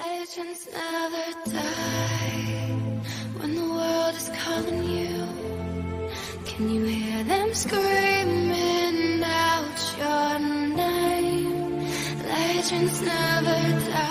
[0.00, 3.00] Legends never die
[3.38, 5.26] when the world is calling you.
[6.46, 10.38] Can you hear them screaming out your
[10.76, 11.86] name?
[12.24, 14.09] Legends never die.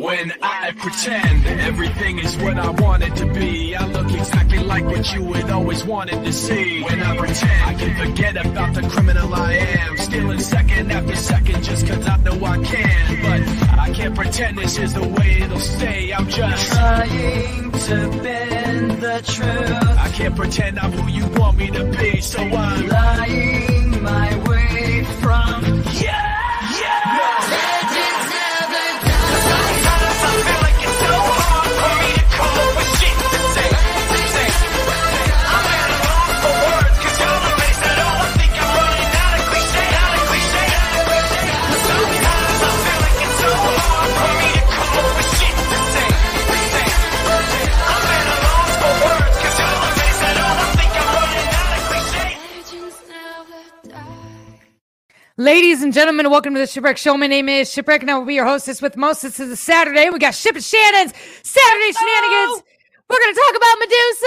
[0.00, 4.82] When I pretend everything is what I want it to be, I look exactly like
[4.86, 6.82] what you would always wanted to see.
[6.82, 11.62] When I pretend I can forget about the criminal I am, stealing second after second
[11.62, 13.22] just cause I know I can.
[13.22, 16.14] But I can't pretend this is the way it'll stay.
[16.14, 19.98] I'm just trying to bend the truth.
[19.98, 25.04] I can't pretend I'm who you want me to be, so I'm lying my way
[25.20, 26.29] from yeah.
[55.40, 57.16] Ladies and gentlemen, welcome to the Shipwreck Show.
[57.16, 59.22] My name is Shipwreck, and I will be your hostess with most.
[59.22, 60.10] This is a Saturday.
[60.10, 62.62] We got Ship and Shannon's Saturday Shenanigans.
[63.08, 64.26] We're going to talk about Medusa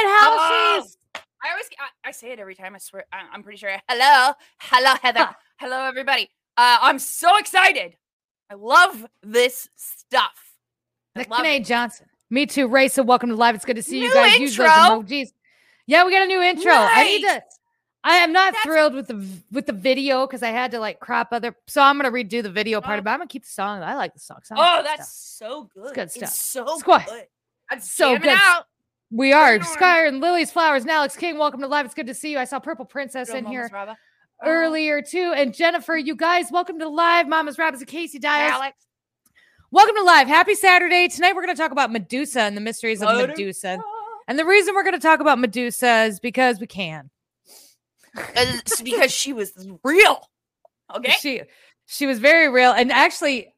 [0.00, 0.80] and how Oh.
[0.82, 0.98] she's.
[1.44, 2.74] I always I, I say it every time.
[2.74, 3.04] I swear.
[3.12, 3.70] I, I'm pretty sure.
[3.88, 5.20] Hello, hello, Heather.
[5.20, 5.32] Huh.
[5.58, 6.28] Hello, everybody.
[6.56, 7.94] Uh, I'm so excited.
[8.50, 10.56] I love this stuff.
[11.14, 11.64] Nick.
[11.64, 12.06] Johnson.
[12.30, 13.04] Me too, Raisa.
[13.04, 13.54] Welcome to live.
[13.54, 14.38] It's good to see you New guys.
[14.40, 15.02] Use those intro.
[15.04, 15.28] emojis.
[15.86, 16.72] Yeah, we got a new intro.
[16.74, 17.34] I need Nice.
[17.36, 17.42] to.
[18.04, 20.98] I am not That's- thrilled with the with the video because I had to like
[20.98, 21.56] crop other.
[21.68, 23.00] So I'm gonna redo the video part Oh.
[23.00, 23.10] of it.
[23.10, 23.82] I'm gonna keep the song.
[23.82, 24.38] I like the song.
[24.42, 25.48] Song's Oh, that's stuff.
[25.48, 25.84] so good.
[25.84, 26.22] It's good stuff.
[26.24, 27.06] It's so Squad.
[27.06, 27.26] good.
[27.70, 28.28] I'm So good.
[28.28, 28.66] out.
[29.10, 29.58] We are.
[29.58, 31.38] Skyr and Lily's Flowers and Alex King.
[31.38, 31.84] Welcome to live.
[31.86, 32.38] It's good to see you.
[32.38, 34.00] I saw Purple Princess Real in here moments,
[34.42, 34.48] oh.
[34.48, 35.32] earlier too.
[35.36, 37.28] And Jennifer, you guys, welcome to live.
[37.28, 38.52] Mama's Rabbits and Casey Dials.
[38.52, 38.78] Alex.
[39.70, 40.28] Welcome to live.
[40.28, 41.08] Happy Saturday.
[41.08, 43.28] Tonight we're going to talk about Medusa and the mysteries of Medusa.
[43.28, 43.78] Medusa.
[44.28, 47.10] And the reason we're going to talk about Medusa is because we can.
[48.14, 49.52] It's because she was
[49.84, 50.28] real.
[50.94, 51.12] Okay.
[51.20, 51.42] She
[51.86, 52.72] she was very real.
[52.72, 53.54] And actually,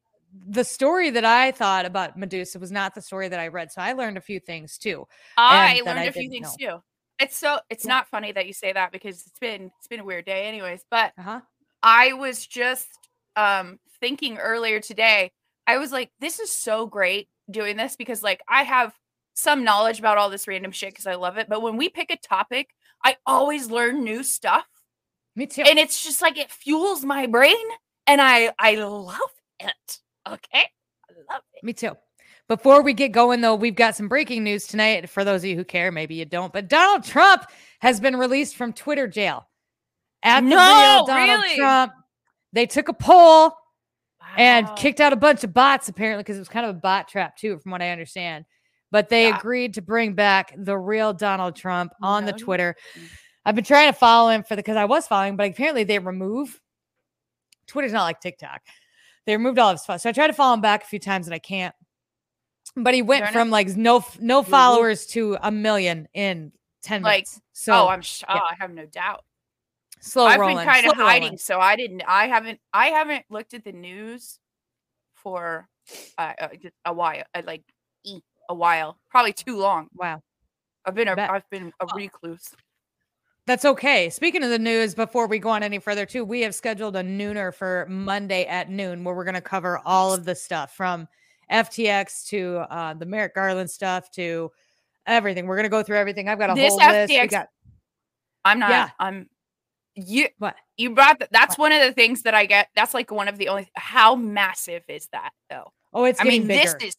[0.47, 3.71] the story that I thought about Medusa was not the story that I read.
[3.71, 5.05] So I learned a few things too.
[5.37, 6.77] I learned I a few things too.
[7.19, 7.93] It's so it's Yeah.
[7.93, 10.83] not funny that you say that because it's been it's been a weird day anyways.
[10.89, 11.41] But Uh-huh.
[11.81, 12.87] I was just
[13.35, 15.31] um thinking earlier today,
[15.67, 18.93] I was like, this is so great doing this because like I have
[19.33, 21.47] some knowledge about all this random shit because I love it.
[21.49, 22.69] But when we pick a topic,
[23.05, 24.65] I always learn new stuff.
[25.35, 25.61] Me too.
[25.61, 27.55] And it's just like it fuels my brain
[28.07, 29.19] and I I love
[29.59, 29.99] it.
[30.27, 30.63] Okay.
[30.63, 31.63] I love it.
[31.63, 31.95] Me too.
[32.47, 35.09] Before we get going, though, we've got some breaking news tonight.
[35.09, 37.43] For those of you who care, maybe you don't, but Donald Trump
[37.79, 39.47] has been released from Twitter jail.
[40.23, 41.55] The No, Donald really?
[41.55, 41.93] Trump,
[42.53, 43.51] they took a poll
[44.37, 47.07] and kicked out a bunch of bots, apparently, because it was kind of a bot
[47.07, 48.45] trap, too, from what I understand.
[48.95, 49.37] But they Yeah.
[49.37, 52.77] agreed to bring back the real Donald Trump on the Twitter.
[53.43, 55.99] I've been trying to follow him for the because I was following, but apparently they
[55.99, 56.61] remove
[57.67, 58.61] Twitter's not like TikTok.
[59.25, 59.99] They removed all of his stuff.
[59.99, 61.75] So I tried to follow him back a few times and I can't.
[62.77, 67.41] But he went from like no no followers to a million in 10 Like, minutes.
[67.51, 68.39] So oh, I'm sh- yeah.
[68.41, 69.25] oh, I have no doubt.
[69.99, 70.55] slow I've rolling.
[70.55, 71.37] been kind of hiding, rolling.
[71.37, 72.01] so I didn't.
[72.07, 72.61] I haven't.
[72.73, 74.39] I haven't looked at the news
[75.15, 75.67] for
[76.17, 76.47] uh, uh,
[76.85, 77.23] a while.
[77.35, 77.63] Uh, like
[78.49, 79.87] a while, probably too long.
[79.95, 80.21] Wow.
[80.85, 81.07] I've been.
[81.07, 81.15] A.
[81.19, 82.53] I've been a Well, recluse.
[83.47, 84.09] That's okay.
[84.09, 87.03] Speaking of the news, before we go on any further, too, we have scheduled a
[87.03, 91.07] nooner for Monday at noon where we're going to cover all of the stuff from
[91.51, 94.51] FTX to uh, the Merrick Garland stuff to
[95.05, 95.45] everything.
[95.45, 96.27] We're going to go through everything.
[96.27, 97.13] I've got a This whole list.
[97.13, 97.47] FTX got
[98.43, 98.69] I'm not.
[98.69, 98.89] yeah.
[98.99, 99.29] I'm.
[99.95, 100.27] You.
[100.39, 100.55] what?
[100.77, 101.19] You brought.
[101.19, 101.71] th- that's What?
[101.71, 102.69] one of the things that I get.
[102.75, 103.69] That's like one of the only.
[103.75, 105.71] How massive is that though?
[105.93, 106.61] Oh, it's I mean, bigger.
[106.63, 106.95] this is.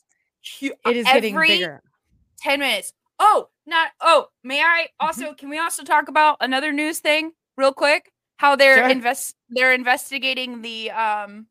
[0.61, 1.83] Hu- it is getting bigger.
[2.41, 2.93] 10 minutes.
[3.19, 5.07] Oh, not oh, may I Mm-hmm.
[5.07, 8.11] also can we also talk about another news thing real quick?
[8.39, 8.89] How they're Sure.
[8.89, 11.47] invest they're investigating the um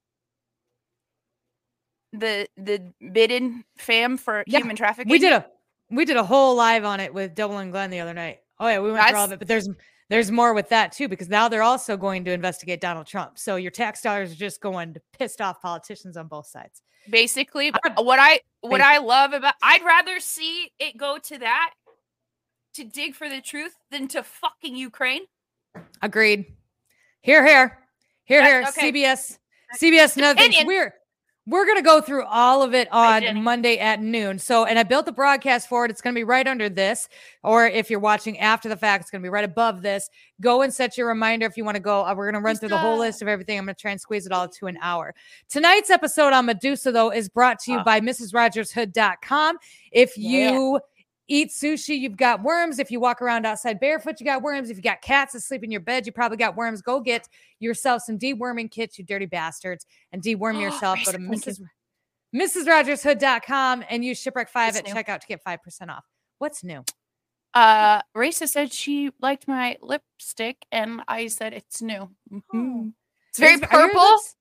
[2.13, 5.11] the the Biden fam for Yeah, human trafficking.
[5.11, 5.45] We did a
[5.89, 8.39] we did a whole live on it with Double and Glenn the other night.
[8.59, 9.67] Oh yeah, we went through all of it, but there's
[10.09, 13.37] there's more with that too because now they're also going to investigate Donald Trump.
[13.39, 16.81] So your tax dollars are just going to pissed off politicians on both sides.
[17.09, 21.37] Basically I- uh, what I what I love about I'd rather see it go to
[21.39, 21.73] that
[22.75, 25.21] to dig for the truth than to fucking Ukraine.
[26.01, 26.45] Agreed.
[27.21, 27.79] Here, here,
[28.25, 28.65] here, here.
[28.67, 28.91] okay.
[28.91, 29.37] CBS,
[29.77, 30.17] CBS.
[30.17, 30.51] Another thing.
[30.51, 30.91] Opinion.
[31.47, 34.37] We're we're gonna go through all of it on Monday at noon.
[34.39, 35.91] So, and I built the broadcast for it.
[35.91, 37.09] It's gonna be right under this,
[37.43, 40.09] or if you're watching after the fact, it's gonna be right above this.
[40.41, 42.05] Go and set your reminder if you want to go.
[42.05, 43.57] Uh, we're gonna run through the whole list of everything.
[43.57, 45.15] I'm gonna try and squeeze it all to an hour.
[45.49, 47.83] Tonight's episode on Medusa, though, is brought to you Ah.
[47.83, 49.57] by MrsRogersHood.com.
[49.91, 50.77] If Yeah.
[51.27, 52.79] Eat sushi, you've got worms.
[52.79, 54.69] If you walk around outside barefoot, you got worms.
[54.69, 56.81] If you got cats asleep in your bed, you probably got worms.
[56.81, 57.27] Go get
[57.59, 60.99] yourself some deworming kits, you dirty bastards, and deworm yourself.
[61.05, 61.61] Go to Mrs.
[62.35, 64.93] MrsRogersHood.com and use shipwreck five at new?
[64.93, 66.03] checkout to get five percent off.
[66.39, 66.83] What's new?
[67.53, 72.09] Uh, Raisa said she liked my lipstick, and I said it's new.
[72.53, 72.93] Mhm.
[73.29, 74.01] It's very your purple.
[74.01, 74.35] lips-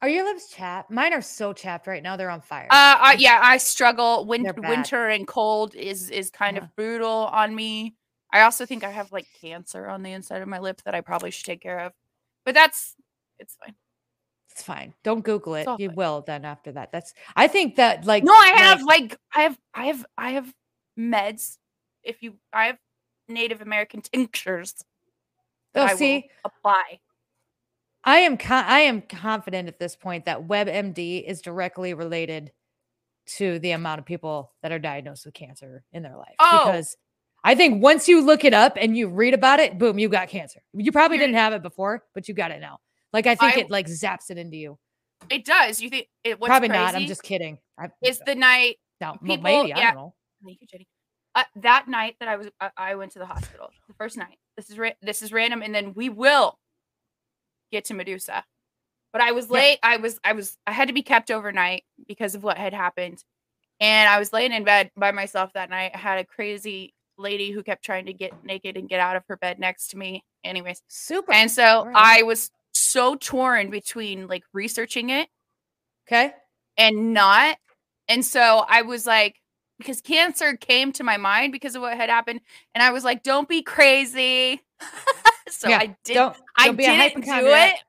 [0.00, 0.90] Are your lips chapped?
[0.90, 2.68] Mine are so chapped right now; they're on fire.
[2.70, 4.24] Uh, uh, yeah, I struggle.
[4.26, 6.64] Win- winter and cold is is kind Yeah.
[6.64, 7.96] of brutal on me.
[8.32, 11.00] I also think I have like cancer on the inside of my lip that I
[11.00, 11.92] probably should take care of.
[12.44, 12.94] But that's
[13.40, 13.74] it's fine.
[14.52, 14.94] it's fine.
[15.02, 15.66] Don't Google it.
[15.80, 15.96] You fine.
[15.96, 16.92] will then after that.
[16.92, 17.12] That's.
[17.34, 20.54] I think that like No, I have like- like I have I have I have
[20.98, 21.58] meds.
[22.04, 22.78] If you I have
[23.28, 24.74] Native American tinctures
[25.74, 27.00] that Oh, I will see, apply.
[28.04, 32.52] I am con- I am confident at this point that WebMD is directly related
[33.36, 36.34] to the amount of people that are diagnosed with cancer in their life.
[36.40, 36.64] Oh.
[36.66, 36.96] Because
[37.44, 40.28] I think once you look it up and you read about it, boom, you got
[40.28, 40.60] cancer.
[40.72, 42.78] You probably didn't have it before, but you got it now.
[43.12, 44.78] Like I think I- it like zaps it into you.
[45.30, 45.80] It does.
[45.80, 46.94] You think it probably crazy not.
[46.94, 47.58] I'm just kidding.
[47.78, 49.92] I, is the night no, people- maybe I yeah.
[49.92, 50.14] don't know.
[50.44, 50.86] Thank you, Jenny.
[51.34, 53.68] Uh, that night that I was, I, I went to the hospital.
[53.88, 54.38] The first night.
[54.56, 56.58] This is ra- this is random, and then we will
[57.70, 58.44] get to Medusa.
[59.12, 59.54] But I was Yeah.
[59.54, 59.78] late.
[59.82, 63.24] I was, I was, I had to be kept overnight because of what had happened,
[63.80, 65.92] and I was laying in bed by myself that night.
[65.94, 69.24] I had a crazy lady who kept trying to get naked and get out of
[69.28, 70.24] her bed next to me.
[70.44, 71.32] Anyways, Super.
[71.32, 71.96] and so Alright.
[71.96, 75.28] I was so torn between like researching it
[76.06, 76.32] okay.
[76.76, 77.56] and not.
[78.08, 79.36] And so I was like,
[79.78, 82.40] because cancer came to my mind because of what had happened.
[82.74, 84.60] And I was like, don't be crazy.
[85.50, 87.74] so Yeah, I did Don't don't be a didn't do it.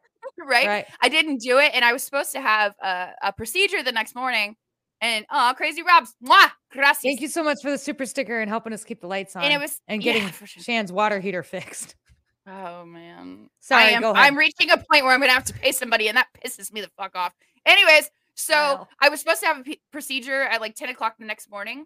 [0.45, 0.67] Right?
[0.67, 0.85] Right.
[1.01, 1.71] I didn't do it.
[1.73, 4.55] And I was supposed to have a, a procedure the next morning.
[5.01, 6.15] And oh, crazy Robs.
[6.23, 7.03] Mwah, gracias.
[7.03, 9.43] Thank you so much for the super sticker and helping us keep the lights on
[9.43, 10.63] And it was and getting for sure.
[10.63, 11.95] Shan's water heater fixed.
[12.51, 13.49] Oh man.
[13.59, 14.03] Sorry, I am.
[14.03, 16.81] I'm reaching a point where I'm gonna have to pay somebody, and that pisses me
[16.81, 17.31] the fuck off.
[17.63, 18.87] Anyways, so Wow.
[19.01, 21.85] I was supposed to have a p- procedure at like 10 o'clock the next morning.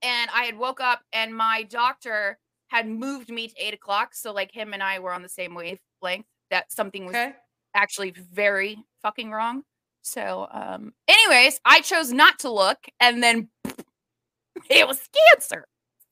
[0.00, 2.38] And I had woke up and my doctor
[2.68, 4.14] had moved me to eight o'clock.
[4.14, 7.32] So like him and I were on the same wavelength that something was Okay.
[7.74, 9.62] actually very fucking wrong.
[10.02, 13.48] So um anyways, I chose not to look and then
[14.70, 15.00] it was
[15.34, 15.66] cancer.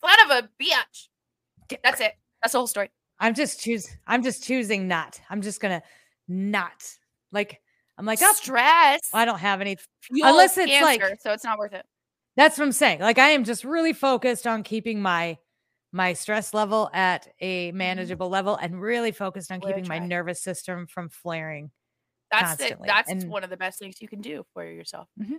[0.05, 1.08] Son of a bitch.
[1.82, 2.12] That's it.
[2.43, 2.91] That's the whole story.
[3.19, 3.88] I'm just choose.
[4.06, 5.20] I'm just choosing not.
[5.31, 5.82] I'm just gonna
[6.29, 6.85] not.
[7.32, 7.61] Like
[7.99, 9.08] I'm like, oh, stress.
[9.14, 9.79] I don't have any.
[10.11, 11.85] unless it's like- so it's not worth it.
[12.37, 13.00] That's what I'm saying.
[13.00, 15.38] Like I am just really focused on keeping my
[15.96, 17.78] my stress level at a mm-hmm.
[17.78, 21.70] manageable level and really focused on keeping my nervous system from flaring.
[22.31, 25.08] That's the, that's and- one of the best things you can do for yourself.
[25.20, 25.37] Mm-hmm.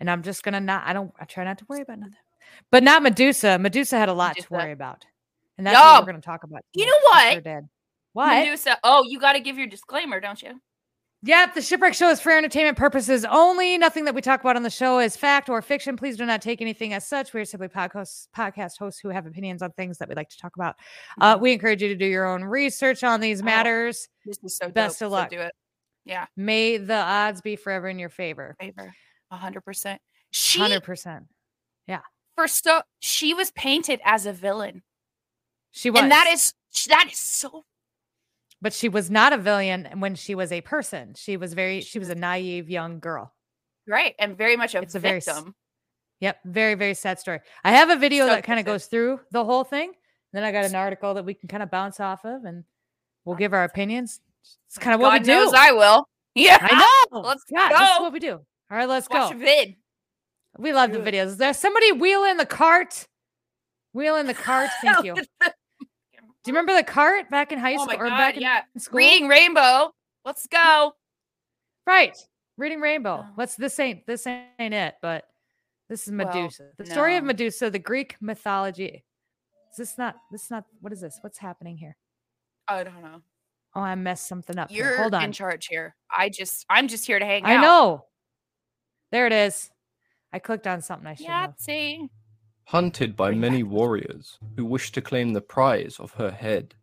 [0.00, 0.84] And I'm just gonna not.
[0.86, 1.12] I don't.
[1.20, 2.14] I try not to worry about nothing.
[2.70, 3.58] But not Medusa.
[3.58, 5.04] Medusa had a lot to worry about,
[5.58, 6.62] and that's what we're gonna talk about.
[6.72, 7.44] you know what?
[8.14, 8.34] What?
[8.38, 8.78] Medusa.
[8.84, 10.60] Oh, you got to give your disclaimer, don't you?
[11.24, 13.76] Yep, the shipwreck show is for entertainment purposes only.
[13.76, 15.96] Nothing that we talk about on the show is fact or fiction.
[15.96, 17.32] Please do not take anything as such.
[17.32, 20.38] We are simply podcast podcast hosts who have opinions on things that we like to
[20.38, 20.76] talk about.
[21.20, 24.08] Uh, we encourage you to do your own research on these Oh, matters.
[24.24, 25.30] This is so Best dope, of so luck.
[25.30, 25.52] do it.
[26.04, 28.54] Yeah, May the odds be forever in your favor.
[28.60, 28.94] favor.
[29.32, 30.00] A hundred percent.
[30.30, 31.24] She Hundred percent.
[31.88, 32.00] Yeah.
[32.36, 34.82] For so she was painted as a villain,
[35.72, 36.54] She was, and that is
[36.88, 37.64] that is so
[38.60, 41.14] but she was not a villain when she was a person.
[41.16, 41.80] She was very.
[41.80, 43.32] She was a naive young girl.
[43.86, 45.54] right and very much a It's a very victim.
[46.20, 47.40] Yep, very very sad story.
[47.64, 49.92] I have a video So that kind of goes through the whole thing.
[50.32, 52.64] Then I got an article that we can kind of bounce off of, and
[53.24, 54.20] we'll give our opinions.
[54.66, 55.32] It's kind of what God we do.
[55.32, 56.08] knows I will.
[56.34, 57.20] Yeah, I know.
[57.28, 58.32] Let's yeah, this is what we do.
[58.70, 59.38] All right, let's Watch go.
[59.38, 59.76] vid.
[60.58, 61.14] We love the Do it.
[61.14, 61.36] videos.
[61.38, 63.06] There's somebody wheeling the cart.
[63.94, 64.68] Wheeling the cart.
[64.82, 65.14] Thank you.
[66.44, 68.42] Do you remember the cart back in high Oh school my or God, back in
[68.42, 68.62] yeah.
[68.78, 68.98] school?
[68.98, 69.92] Reading Rainbow.
[70.24, 70.94] Let's go.
[71.86, 72.16] Right.
[72.56, 73.24] Reading Rainbow.
[73.26, 73.32] Oh.
[73.34, 75.24] What's this ain't this ain't it, but
[75.88, 76.70] this is Well, Medusa.
[76.76, 77.28] the story of no.
[77.28, 79.04] Medusa, the Greek mythology.
[79.72, 81.18] Is this not this is not what is this?
[81.22, 81.96] What's happening here?
[82.68, 83.22] I don't know.
[83.74, 84.70] Oh, I messed something up.
[84.70, 85.24] You're Hold on.
[85.24, 85.94] in charge here.
[86.16, 87.50] I just, I'm just here to hang out.
[87.50, 88.06] I know.
[89.12, 89.70] There it is.
[90.32, 91.54] I clicked on something I should have.
[91.56, 92.08] Yahtzee.
[92.68, 96.74] Hunted by Bring many warriors who wish to claim the prize of her head.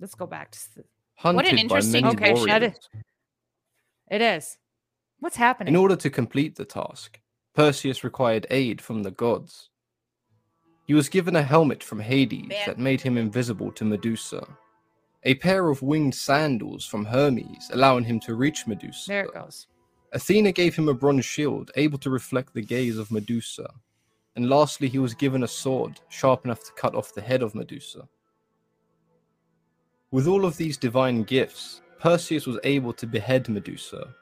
[0.00, 0.78] Let's go back to s-
[1.14, 2.88] Hunted by interesting- many Okay, shut it.
[2.92, 3.04] warriors.
[4.10, 4.58] it is.
[5.20, 5.74] What's happening?
[5.74, 7.20] In order to complete the task,
[7.54, 9.70] Perseus required aid from the gods.
[10.86, 12.66] He was given a helmet from Hades Man.
[12.66, 14.56] that made him invisible to Medusa,
[15.22, 19.06] a pair of winged sandals from Hermes, allowing him to reach Medusa.
[19.08, 19.68] there it goes.
[20.12, 23.68] Athena gave him a bronze shield, able to reflect the gaze of Medusa.
[24.38, 27.56] And lastly, he was given a sword, sharp enough to cut off the head of
[27.56, 28.08] Medusa.
[30.12, 34.14] With all of these divine gifts, Perseus was able to behead Medusa.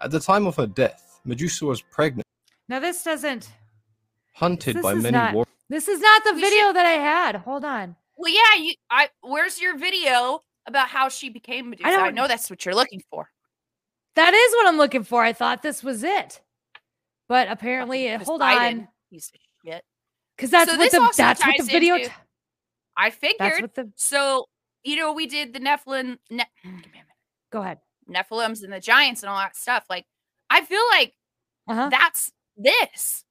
[0.00, 2.26] At the time of her death, Medusa was pregnant,
[2.68, 3.48] Now this doesn't.
[4.34, 5.46] hunted This by many not- warriors.
[5.68, 7.36] This is not the We video should- that I had.
[7.36, 7.94] Hold on.
[8.16, 8.74] Well, yeah, you.
[8.90, 9.10] I.
[9.20, 11.86] Where's your video about how she became Medusa?
[11.88, 13.30] I, don't- know that's what you're looking for.
[14.16, 15.22] That is what I'm looking for.
[15.22, 16.40] I thought this was it,
[17.30, 19.84] but apparently, Fucking it, hold Poseidon, on, Piece of shit.
[20.36, 21.94] because that's So what the that's what the video.
[21.94, 22.14] into- t-
[22.96, 23.70] I figured.
[23.74, 23.90] the.
[23.96, 24.46] So
[24.84, 27.06] you know we did the Nephilim, ne- give me a minute.
[27.52, 27.78] Go ahead.
[28.08, 29.84] Nephilims and the giants and all that stuff.
[29.88, 30.04] Like
[30.50, 31.14] I feel like
[31.68, 31.88] Uh huh.
[31.90, 33.24] that's this.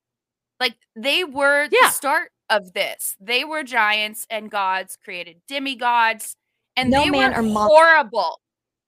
[0.60, 1.88] Like they were Yeah.
[1.88, 3.16] the start of this.
[3.20, 6.36] They were giants and gods created demigods,
[6.78, 8.40] and No they man were or horrible.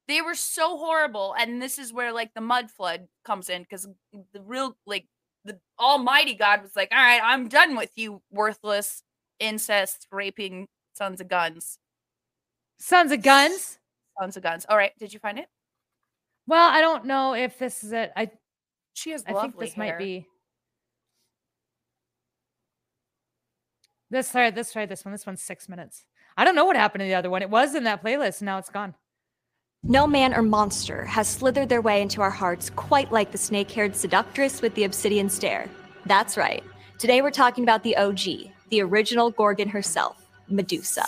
[0.08, 3.88] They were so horrible, and this is where like the mud flood comes in because
[4.34, 5.08] the real like
[5.46, 9.04] the Almighty God was like, "All right, I'm done with you, worthless
[9.40, 11.78] incest raping sons of guns,
[12.80, 13.80] Sons of guns.
[14.20, 15.48] sons of guns." All right, did you find it?
[16.48, 18.12] Well, I don't know if this is it.
[18.16, 18.32] I
[18.94, 19.86] She has I think this hair.
[19.94, 20.28] might be.
[24.10, 25.14] This sorry, this try this one.
[25.14, 26.06] This one's six minutes.
[26.38, 27.42] I don't know what happened to the other one.
[27.42, 28.96] It was in that playlist, and now it's gone.
[29.84, 33.72] No man or monster has slithered their way into our hearts quite like the snake
[33.72, 35.68] haired seductress with the obsidian stare.
[36.06, 36.64] That's right.
[37.00, 41.08] Today we're talking about the OG, the original Gorgon herself, Medusa.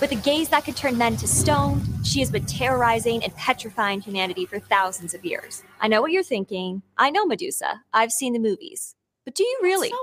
[0.00, 4.00] With a gaze that could turn men to stone, she has been terrorizing and petrifying
[4.00, 5.62] humanity for thousands of years.
[5.80, 6.82] I know what you're thinking.
[6.96, 7.82] I know Medusa.
[7.94, 8.96] I've seen the movies.
[9.24, 9.90] But do you really?
[9.90, 9.96] so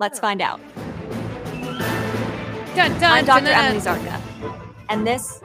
[0.00, 0.60] Let's find out.
[2.76, 3.46] Dun, dun, I'm Dr.
[3.46, 3.80] dun, Emily.
[3.80, 4.20] Zarka,
[4.90, 5.40] and this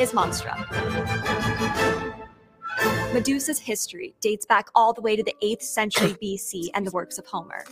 [0.00, 0.64] is Monstrum.
[3.12, 7.18] Medusa's history dates back all the way to the 8th century BC and the works
[7.18, 7.64] of Homer.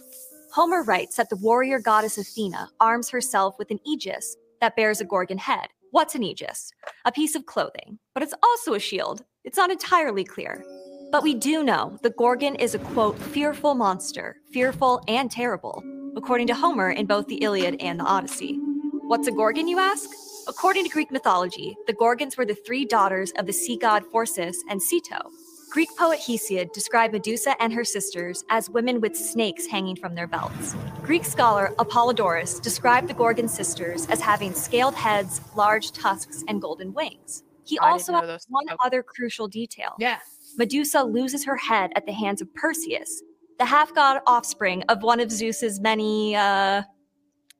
[0.52, 5.04] Homer writes that the warrior goddess Athena arms herself with an aegis that bears a
[5.04, 5.68] Gorgon head.
[5.90, 6.72] What's an aegis?
[7.04, 9.24] A piece of clothing, but it's also a shield.
[9.44, 10.64] It's not entirely clear.
[11.12, 15.82] But we do know the Gorgon is a quote, fearful monster, fearful and terrible,
[16.16, 18.58] according to Homer in both the Iliad and the Odyssey.
[19.02, 20.10] What's a Gorgon, you ask?
[20.48, 24.56] According to Greek mythology, the Gorgons were the three daughters of the sea god Phorcys
[24.70, 25.30] and Ceto.
[25.70, 30.28] Greek poet Hesiod described Medusa and her sisters as women with snakes hanging from their
[30.28, 30.76] belts.
[31.02, 36.94] Greek scholar Apollodorus described the Gorgon sisters as having scaled heads, large tusks, and golden
[36.94, 37.42] wings.
[37.64, 38.76] He I also had one Oh.
[38.84, 39.94] other crucial detail.
[39.98, 40.18] Yeah.
[40.56, 43.22] Medusa loses her head at the hands of Perseus,
[43.58, 46.82] the half god offspring of one of Zeus's many, uh,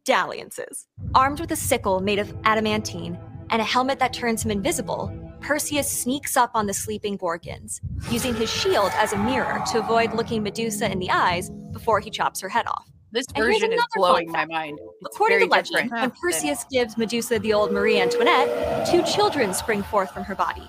[0.07, 0.87] dalliances.
[1.15, 3.19] Armed with a sickle made of adamantine
[3.51, 8.35] and a helmet that turns him invisible, Perseus sneaks up on the sleeping Gorgons, using
[8.35, 12.41] his shield as a mirror to avoid looking Medusa in the eyes before he chops
[12.41, 12.89] her head off.
[13.13, 14.79] This And version is another fun blowing my mind.
[15.03, 19.55] It's According to legend, different when Perseus gives Medusa the old Marie Antoinette, two children
[19.55, 20.69] spring forth from her body.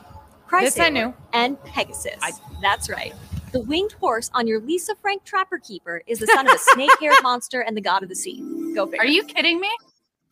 [0.61, 1.13] This Chrysaor.
[1.33, 2.15] And Pegasus.
[2.21, 3.13] I- That's right.
[3.51, 7.23] The winged horse on your Lisa Frank Trapper Keeper is the son of a snake-haired
[7.23, 8.41] monster and the god of the sea.
[8.75, 9.01] Go figure.
[9.03, 9.69] Are you kidding me?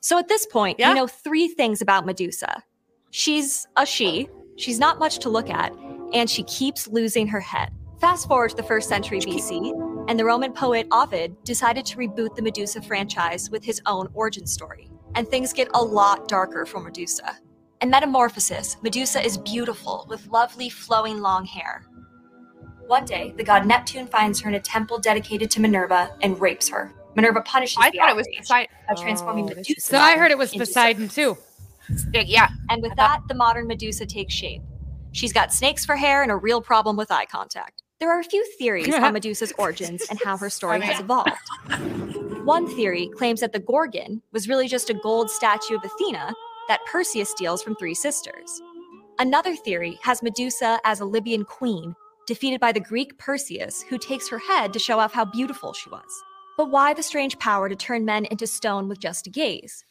[0.01, 0.89] So at this point, Yeah.
[0.89, 2.63] we know three things about Medusa.
[3.11, 5.71] She's a she, she's not much to look at,
[6.13, 7.71] and she keeps losing her head.
[8.01, 9.71] Fast forward to the first century BC,
[10.09, 14.45] and the Roman poet Ovid decided to reboot the Medusa franchise with his own origin
[14.45, 14.89] story.
[15.15, 17.37] And things get a lot darker for Medusa.
[17.81, 21.85] In Metamorphoses, Medusa is beautiful with lovely flowing long hair.
[22.87, 26.69] One day, the god Neptune finds her in a temple dedicated to Minerva and rapes
[26.69, 26.93] her.
[27.15, 28.75] Minerva punishes I the thought it was outrage Poseidon.
[28.89, 29.81] by transforming Oh, Medusa.
[29.81, 31.37] So I heard it was Poseidon too.
[32.13, 34.61] Yeah, And with that, the modern Medusa takes shape.
[35.13, 37.81] She's got snakes for hair and a real problem with eye contact.
[37.99, 41.31] There are a few theories on Medusa's origins and how her story has evolved.
[42.43, 46.33] One theory claims that the Gorgon was really just a gold statue of Athena
[46.67, 48.61] that Perseus steals from three sisters.
[49.19, 51.95] Another theory has Medusa as a Libyan queen,
[52.27, 55.89] defeated by the Greek Perseus, who takes her head to show off how beautiful she
[55.89, 56.23] was.
[56.57, 59.83] But why the strange power to turn men into stone with just a gaze?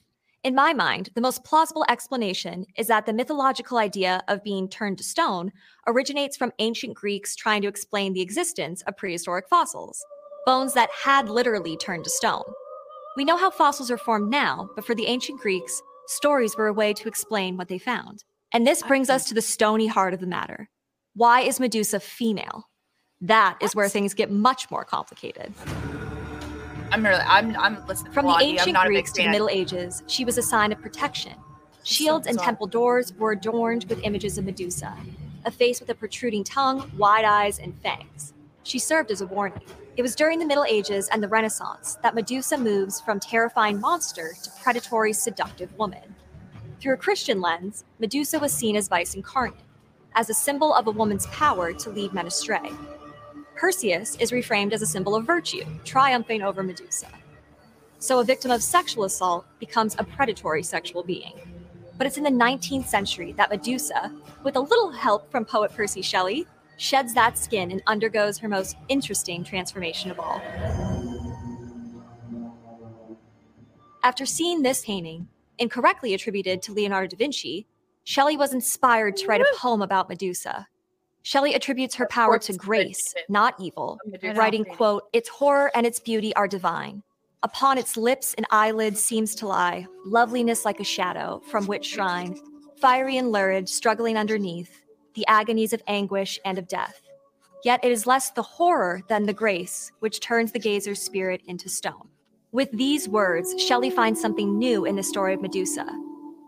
[0.45, 4.99] In my mind, the most plausible explanation is that the mythological idea of being turned
[4.99, 5.53] to stone
[5.87, 10.05] originates from ancient Greeks trying to explain the existence of prehistoric fossils,
[10.45, 12.45] bones that had literally turned to stone.
[13.17, 16.75] We know how fossils are formed now, but for the ancient Greeks, stories were a
[16.75, 18.23] way to explain what they found.
[18.53, 20.69] And this brings us to the stony heart of the matter.
[21.16, 22.68] Why is Medusa female?
[23.21, 25.54] That is where things get much more complicated.
[26.90, 28.12] I'm really, I'm, I'm listening.
[28.12, 29.28] From the ancient not a big Greeks to the.
[29.28, 31.35] Middle Ages, she was a sign of protection.
[31.85, 34.97] Shields and temple doors were adorned with images of Medusa,
[35.44, 38.35] a face with a protruding tongue, wide eyes, and fangs.
[38.64, 39.62] She served as a warning.
[39.97, 44.33] It was during the Middle Ages and the Renaissance that Medusa moves from terrifying monster
[44.42, 46.16] to predatory, seductive woman.
[46.80, 49.61] Through a Christian lens, Medusa was seen as vice incarnate,
[50.14, 52.71] as a symbol of a woman's power to lead men astray.
[53.56, 57.09] Perseus is reframed as a symbol of virtue, triumphing over Medusa.
[57.99, 61.33] So a victim of sexual assault becomes a predatory sexual being.
[61.97, 66.02] But it's in the 19th century that Medusa, with a little help from poet Percy
[66.02, 70.42] Shelley, sheds that skin and undergoes her most interesting transformation of all.
[74.02, 75.28] After seeing this painting,
[75.59, 77.66] incorrectly attributed to Leonardo da Vinci,
[78.04, 80.68] Shelley was inspired to write a poem about Medusa.
[81.23, 83.99] Shelley attributes her power to grace, not evil,
[84.34, 87.02] writing, quote, Its horror and its beauty are divine.
[87.42, 92.38] Upon its lips and eyelids seems to lie loveliness like a shadow, from which shrine,
[92.76, 94.82] fiery and lurid, struggling underneath,
[95.14, 97.00] the agonies of anguish and of death.
[97.64, 101.70] Yet it is less the horror than the grace which turns the gazer's spirit into
[101.70, 102.08] stone.
[102.52, 105.87] With these words, Shelley finds something new in the story of Medusa.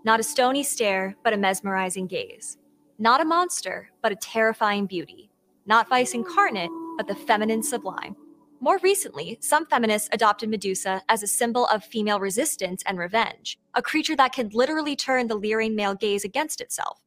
[0.07, 2.59] Not a stony stare, but a mesmerizing gaze.
[2.97, 5.33] Not a monster, but a terrifying beauty.
[5.67, 8.15] Not vice incarnate, but the feminine sublime.
[8.61, 13.83] More recently, some feminists adopted Medusa as a symbol of female resistance and revenge, a
[13.83, 17.01] creature that can literally turn the leering male gaze against itself.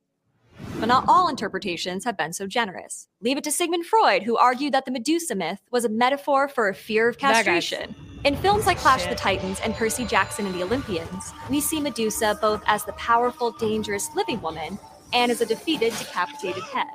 [0.79, 3.07] But not all interpretations have been so generous.
[3.21, 6.69] Leave it to Sigmund Freud, who argued that the Medusa myth was a metaphor for
[6.69, 7.93] a fear of castration.
[8.23, 11.81] In films like Clash of the Titans and Percy Jackson and the Olympians, we see
[11.81, 14.79] Medusa both as the powerful, dangerous living woman
[15.11, 16.87] and as a defeated, decapitated head.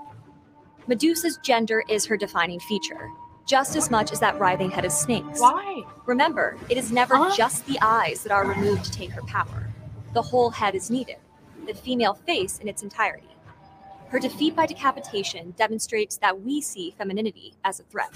[0.86, 3.08] Medusa's gender is her defining feature,
[3.46, 5.40] just as much as that writhing head of snakes.
[5.40, 5.82] Why?
[6.06, 7.34] Remember, it is never Huh?
[7.36, 9.68] just the eyes that are removed to take her power.
[10.14, 11.16] The whole head is needed,
[11.66, 13.28] the female face in its entirety.
[14.08, 18.10] Her defeat by decapitation demonstrates that we see femininity as a threat.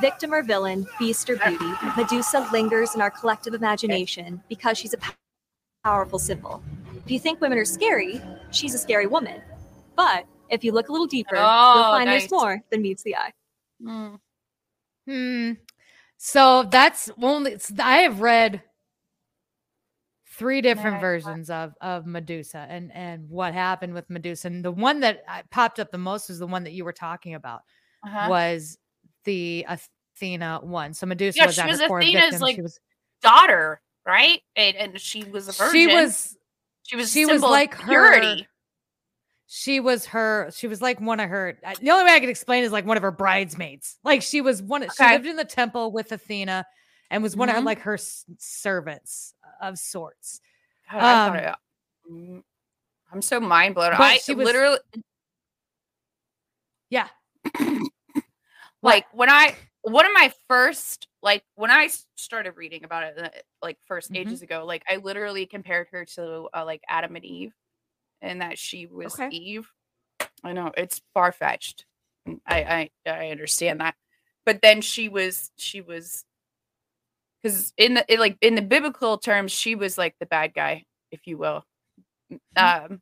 [0.00, 4.98] Victim or villain, beast or beauty, Medusa lingers in our collective imagination because she's a
[5.84, 6.62] powerful symbol.
[7.04, 8.20] If you think women are scary,
[8.50, 9.42] she's a scary woman.
[9.96, 12.22] But if you look a little deeper, you'll Oh, find nice.
[12.22, 13.32] there's more than meets the eye.
[13.82, 14.18] Mm.
[15.06, 15.52] Hmm.
[16.16, 18.62] So that's only I have read
[20.42, 24.48] three different versions of of Medusa and and what happened with Medusa.
[24.48, 27.34] And the one that popped up the most was the one that you were talking
[27.34, 27.60] about
[28.04, 28.26] Uh-huh.
[28.28, 28.76] was
[29.24, 30.94] the Athena one.
[30.94, 32.40] So Medusa Yeah, was she was Athena's, victim.
[32.40, 32.80] like, she was
[33.22, 34.40] Daughter, right?
[34.56, 35.72] And, and she was a virgin.
[35.72, 36.36] she was
[36.82, 37.12] She was.
[37.12, 38.48] she was like her- purity.
[39.46, 42.64] she was her she was like one of her the only way i can explain
[42.64, 45.92] is like one of her bridesmaids like she was one she lived in the temple
[45.92, 46.64] with athena
[47.12, 47.66] and was one of her Mhm.
[47.66, 47.98] like her
[48.38, 50.40] servants of sorts
[50.90, 51.56] God, I Um, it-
[52.10, 52.44] Mm,
[53.12, 53.92] I'm so mind blown.
[53.94, 54.78] I she was- literally
[56.90, 57.08] yeah
[58.82, 63.28] like when I one of my first like when I started reading about it uh,
[63.62, 64.16] like 1st Mhm.
[64.16, 67.54] ages ago, like I literally compared her to uh, like Adam and Eve,
[68.20, 69.28] and that she was Okay.
[69.30, 69.70] Eve.
[70.44, 71.86] I know it's far fetched.
[72.46, 73.94] I, I I understand that,
[74.44, 76.24] but then she was she was
[77.42, 80.84] because in the in, like in the biblical terms, she was like the bad guy,
[81.10, 81.64] if you will.
[82.32, 82.92] Mm-hmm.
[82.92, 83.00] Um,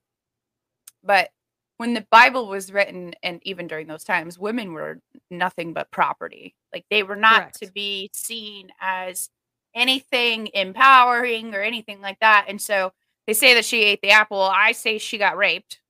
[1.02, 1.30] but
[1.76, 4.98] when the Bible was written, and even during those times, women were
[5.30, 6.54] nothing but property.
[6.74, 9.30] Like they were not to be seen as
[9.74, 12.46] anything empowering or anything like that.
[12.48, 12.92] And so
[13.26, 14.42] they say that she ate the apple.
[14.42, 15.80] I say she got raped.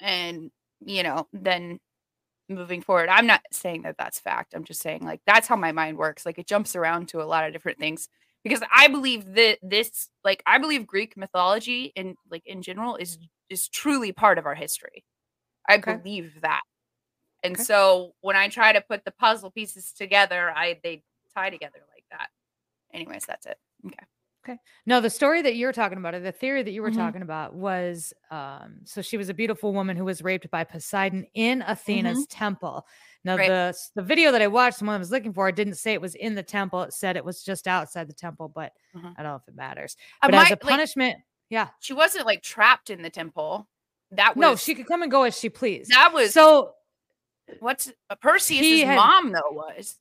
[0.00, 0.50] And,
[0.84, 1.78] you know, then
[2.48, 4.54] moving forward, I'm not saying that that's fact.
[4.54, 6.26] I'm just saying, like, that's how my mind works.
[6.26, 8.08] Like, it jumps around to a lot of different things
[8.44, 13.18] because I believe that this, like, I believe Greek mythology and, like, in general is
[13.50, 15.04] is truly part of our history.
[15.68, 15.98] I Okay.
[16.02, 16.62] believe that.
[17.44, 17.66] And Okay.
[17.66, 21.02] so when I try to put the puzzle pieces together, I they
[21.34, 22.28] tie together like that.
[22.94, 23.58] Anyways, that's it.
[23.86, 24.06] Okay.
[24.86, 26.96] No the story that you're talking about or the theory that you were Mhm.
[26.96, 31.24] talking about was um so she was a beautiful woman who was raped by poseidon
[31.34, 32.86] in athena's temple
[33.24, 33.40] now Mm-hmm.
[33.40, 33.48] Right.
[33.48, 35.92] the the video that i watched the one i was looking for it didn't say
[35.92, 39.14] it was in the temple it said it was just outside the temple but Mhm.
[39.16, 41.16] i don't know if it matters but as my- a like, punishment
[41.48, 43.68] yeah she wasn't like trapped in the temple.
[44.10, 46.74] That was no she could come and go as she pleased that was so
[47.60, 49.98] what's uh, Perseus's had- mom though was.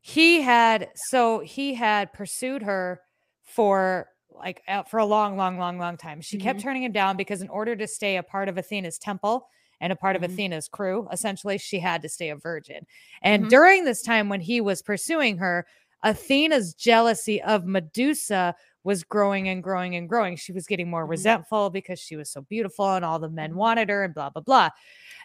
[0.00, 3.00] He had so he had pursued her
[3.42, 6.20] for like for a long, long, long, long time.
[6.20, 9.48] She kept turning him down because in order to stay a part of Athena's temple
[9.80, 12.86] and a part of Athena's crew, essentially, she had to stay a virgin.
[13.22, 13.48] And Mhm.
[13.48, 15.66] during this time when he was pursuing her,
[16.04, 18.54] Athena's jealousy of Medusa
[18.88, 20.34] was growing and growing and growing.
[20.34, 21.10] She was getting more Mhm.
[21.10, 24.40] resentful because she was so beautiful and all the men wanted her and blah, blah,
[24.40, 24.70] blah.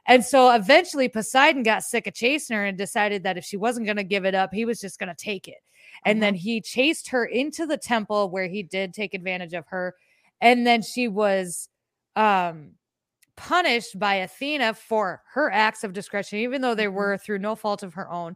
[0.06, 3.86] And so eventually Poseidon got sick of chasing her and decided that if she wasn't
[3.86, 5.64] going to give it up, he was just going to take it.
[6.04, 9.96] And then he chased her into the temple where he did take advantage of her.
[10.42, 11.70] And then she was
[12.18, 12.72] um
[13.38, 16.94] punished by Athena for her acts of discretion, even though they Mhm.
[16.94, 18.36] were through no fault of her own.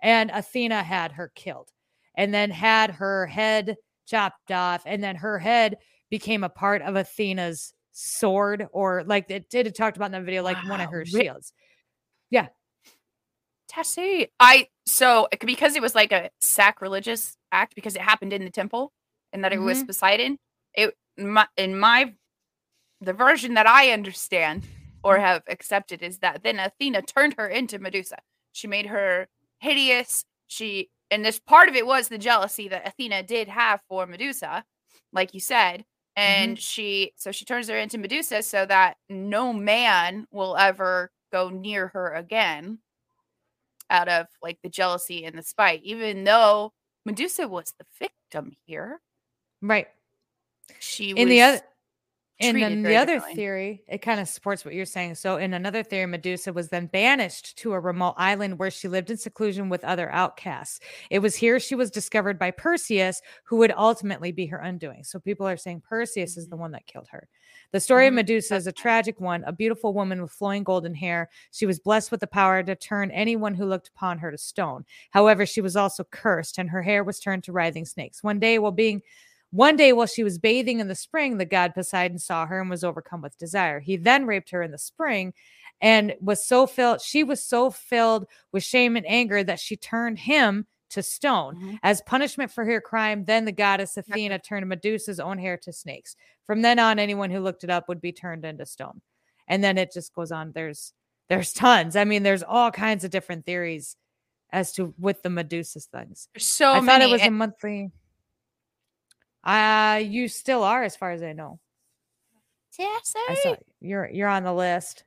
[0.00, 1.72] And Athena had her killed
[2.14, 3.76] and then had her head
[4.08, 4.82] chopped off.
[4.86, 5.76] And then her head
[6.10, 10.24] became a part of Athena's sword, or like it did it talked about in that
[10.24, 11.52] video, like one of her shields.
[12.30, 12.48] Yeah,
[13.68, 14.28] Tessie.
[14.40, 18.92] I so because it was like a sacrilegious act because it happened in the temple
[19.32, 19.86] and that it was Mhm.
[19.86, 20.38] Poseidon.
[20.74, 22.14] It my, in my
[23.00, 24.66] the version that I understand
[25.04, 28.18] or have accepted is that then Athena turned her into Medusa.
[28.52, 30.24] She made her hideous.
[30.46, 34.64] She and this part of it was the jealousy that Athena did have for Medusa,
[35.12, 35.80] like you said.
[35.80, 36.44] Mm-hmm.
[36.44, 41.48] And she so she turns her into Medusa so that no man will ever go
[41.50, 42.78] near her again
[43.90, 46.72] out of like the jealousy and the spite, even though
[47.06, 49.00] Medusa was the victim here.
[49.62, 49.88] Right.
[50.80, 51.60] She in was the other
[52.40, 55.16] and then the other theory it kind of supports what you're saying.
[55.16, 59.10] So in another theory medusa was then banished to a remote island where she lived
[59.10, 60.78] in seclusion with other outcasts.
[61.10, 65.04] It was here she was discovered by perseus who would ultimately be her undoing.
[65.04, 67.28] So people are saying perseus is the one that killed her.
[67.72, 68.14] The story of Mhm.
[68.14, 71.28] medusa is a tragic one a beautiful woman with flowing golden hair.
[71.50, 74.84] She was blessed with the power to turn anyone who looked upon her to stone.
[75.10, 78.22] However she was also cursed and her hair was turned to writhing snakes.
[78.22, 79.02] One day while being
[79.50, 82.68] one day, while she was bathing in the spring, the god Poseidon saw her and
[82.70, 83.80] was overcome with desire.
[83.80, 85.32] He then raped her in the spring
[85.80, 90.18] and was so filled, she was so filled with shame and anger that she turned
[90.18, 91.56] him to stone.
[91.56, 91.78] Mhm.
[91.82, 96.16] As punishment for her crime, then the goddess Athena turned Medusa's own hair to snakes.
[96.46, 99.02] From then on, anyone who looked it up would be turned into stone.
[99.46, 100.52] And then it just goes on.
[100.52, 100.92] There's
[101.28, 101.94] there's tons.
[101.94, 103.96] I mean, there's all kinds of different theories
[104.50, 106.28] as to with the Medusa things.
[106.32, 106.86] There's so I many.
[106.86, 107.90] thought it was a monthly.
[109.44, 111.60] Uh you still are, as far as I know.
[113.28, 115.04] I saw you're you're on the list,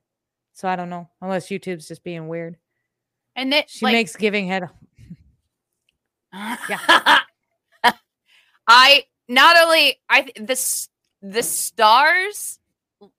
[0.54, 2.58] so I don't know unless YouTube's just being weird.
[3.36, 4.70] and then She like, makes giving head.
[6.34, 7.20] yeah.
[8.67, 10.88] I not only I th- the
[11.22, 12.60] the stars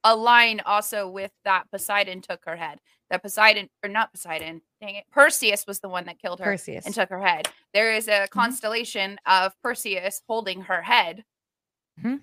[0.04, 2.78] align also with that Poseidon took her head.
[3.12, 6.84] That Poseidon or not Poseidon, dang it, Perseus was the one that killed her Perseus.
[6.86, 7.46] and took her head.
[7.74, 11.24] There is a constellation of Perseus holding her head.
[12.00, 12.22] Mhm.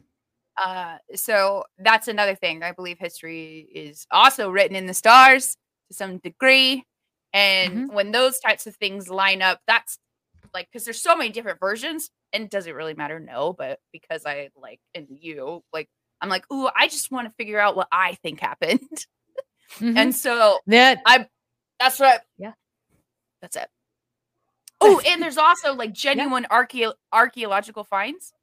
[0.57, 2.63] Uh, so that's another thing.
[2.63, 5.55] I believe history is also written in the stars
[5.89, 6.83] to some degree.
[7.33, 9.99] And when those types of things line up, that's
[10.55, 13.19] like because there's so many different versions, and does it really matter?
[13.19, 15.87] No, but because I like and you like,
[16.21, 18.81] I'm like, ooh, I just want to figure out what I think happened,
[19.77, 19.97] Mhm.
[19.97, 21.27] and so that I
[21.79, 22.23] that's what.
[22.37, 22.53] Yeah.
[23.41, 23.69] that's it.
[24.81, 28.33] Oh, and there's also like genuine archeo- archaeological finds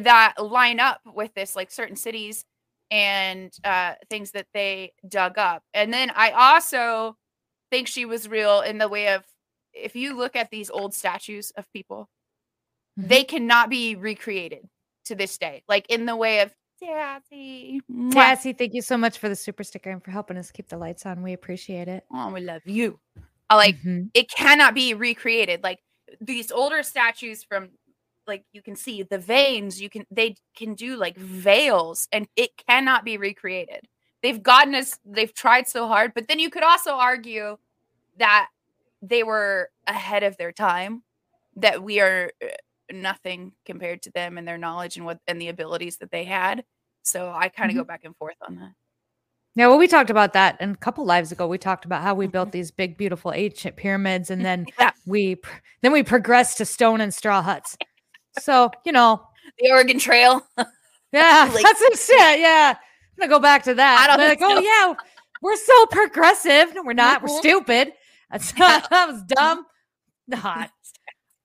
[0.00, 2.44] that line up with this, like certain cities
[2.90, 5.62] and uh, things that they dug up.
[5.74, 7.16] And then I also
[7.70, 9.24] think she was real in the way of
[9.74, 12.08] if you look at these old statues of people,
[12.98, 13.08] Mhm.
[13.08, 14.68] they cannot be recreated
[15.06, 15.62] to this day.
[15.68, 16.52] Like in the way of
[16.82, 17.80] Sassy.
[17.90, 18.12] mwah.
[18.12, 20.76] Tassie, thank you so much for the super sticker and for helping us keep the
[20.76, 21.22] lights on.
[21.22, 22.04] We appreciate it.
[22.12, 22.98] Oh, we love you.
[23.50, 24.10] I like Mhm.
[24.14, 25.80] it cannot be recreated like
[26.20, 27.70] these older statues from
[28.26, 32.50] like you can see the veins you can they can do like veils and it
[32.66, 33.88] cannot be recreated
[34.22, 37.58] they've gotten us they've tried so hard but then you could also argue
[38.18, 38.48] that
[39.02, 41.02] they were ahead of their time
[41.56, 42.46] that we are uh,
[42.92, 46.64] nothing compared to them and their knowledge and what and the abilities that they had
[47.02, 47.88] so i kind of go mm-hmm.
[47.88, 48.72] back and forth on that
[49.54, 51.46] Yeah, well, we talked about that and a couple lives ago.
[51.46, 52.58] We talked about how we built mm-hmm.
[52.58, 54.92] these big, beautiful ancient pyramids, and then Yeah.
[55.04, 55.36] we
[55.82, 57.76] then we progressed to stone and straw huts.
[58.40, 59.20] So you know,
[59.58, 60.40] the oregon trail
[61.12, 62.40] yeah, Like- that's the shit.
[62.40, 64.00] Yeah, I'm gonna go back to that.
[64.00, 64.94] I don't They're like, think oh yeah,
[65.42, 66.74] we're so progressive.
[66.74, 67.20] No, we're not.
[67.22, 67.38] We're Mhm.
[67.38, 67.92] stupid.
[68.30, 69.66] That's that was dumb.
[70.30, 70.42] Mm-hmm.
[70.42, 70.70] Not.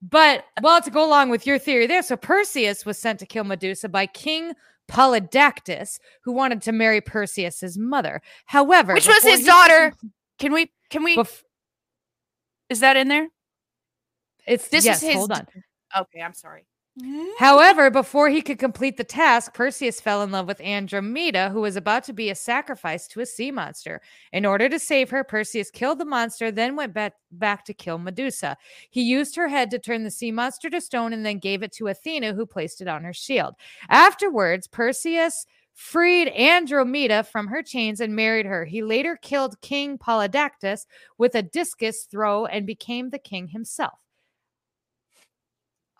[0.01, 3.43] But well, to go along with your theory there, so Perseus was sent to kill
[3.43, 4.53] Medusa by King
[4.87, 8.21] Polydactus, who wanted to marry Perseus's mother.
[8.45, 9.93] However, which was his daughter
[10.39, 11.43] can we can we bef-
[12.69, 13.27] is that in there
[14.45, 15.47] it's This is his hold on.
[15.97, 16.65] Okay, I'm sorry.
[17.37, 21.75] However, before he could complete the task, Perseus fell in love with Andromeda, who was
[21.75, 24.01] about to be a sacrifice to a sea monster.
[24.33, 27.99] In order to save her, Perseus killed the monster, then went back, back to kill
[27.99, 28.57] Medusa.
[28.89, 31.71] He used her head to turn the sea monster to stone and then gave it
[31.73, 33.53] to Athena, who placed it on her shield.
[33.89, 38.65] Afterwards, Perseus freed Andromeda from her chains and married her.
[38.65, 40.87] He later killed King Polydactus
[41.19, 43.99] with a discus throw and became the king himself.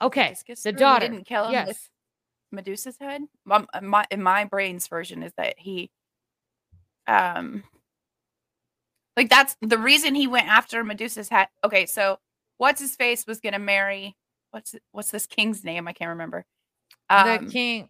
[0.02, 1.08] Okay, Discus the daughter.
[1.08, 1.68] didn't kill him yes.
[1.68, 1.90] with
[2.52, 3.24] Medusa's head.
[3.50, 5.90] Uh, my, in my brain's version is that he,
[7.08, 7.64] um,
[9.16, 11.48] like that's the reason he went after Medusa's head.
[11.64, 12.20] Okay, so
[12.58, 14.16] what's his face was gonna marry
[14.52, 15.88] what's what's this king's name?
[15.88, 16.46] I can't remember.
[17.10, 17.90] Um, the king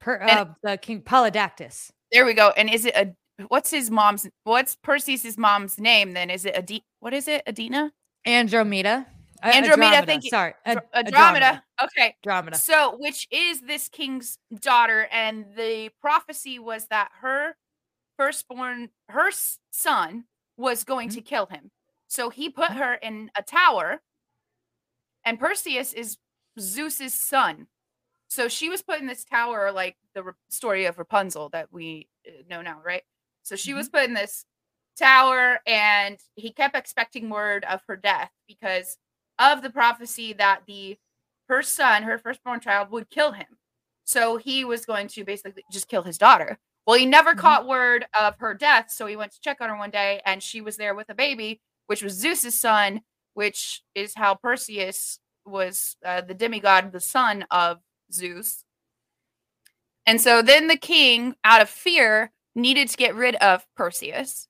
[0.00, 2.50] per, uh, the king polydactus There we go.
[2.56, 3.14] And is it a
[3.48, 6.30] what's his mom's what's Perseus's mom's name then?
[6.30, 7.42] Is it Adi what is it?
[7.46, 7.92] Adina?
[8.26, 9.06] andromeda
[9.42, 10.30] Andromeda, thank you.
[10.30, 11.62] sorry Ad- Andromeda.
[11.82, 12.14] Okay.
[12.24, 17.56] andromeda So, which is this king's daughter, and the prophecy was that her
[18.16, 19.30] firstborn, her
[19.70, 20.24] son,
[20.56, 21.16] was going Mm-hmm.
[21.16, 21.70] to kill him.
[22.06, 24.02] So he put her in a tower,
[25.24, 26.18] and Perseus is
[26.58, 27.66] Zeus's son.
[28.28, 32.08] So she was put in this tower, like the Ra- story of Rapunzel that we
[32.26, 33.02] uh, know now, right?
[33.42, 34.44] So she was put in this
[34.98, 38.98] tower, and he kept expecting word of her death because
[39.40, 40.98] of the prophecy that the
[41.48, 43.46] her son, her firstborn child, would kill him.
[44.04, 46.58] So he was going to basically just kill his daughter.
[46.86, 47.38] Well, he never Mhm.
[47.38, 50.42] caught word of her death, so he went to check on her one day, and
[50.42, 53.02] she was there with a baby, which was Zeus's son,
[53.34, 57.80] which is how Perseus was uh, the demigod, the son of
[58.12, 58.64] Zeus.
[60.06, 64.48] And so then the king, out of fear, needed to get rid of Perseus.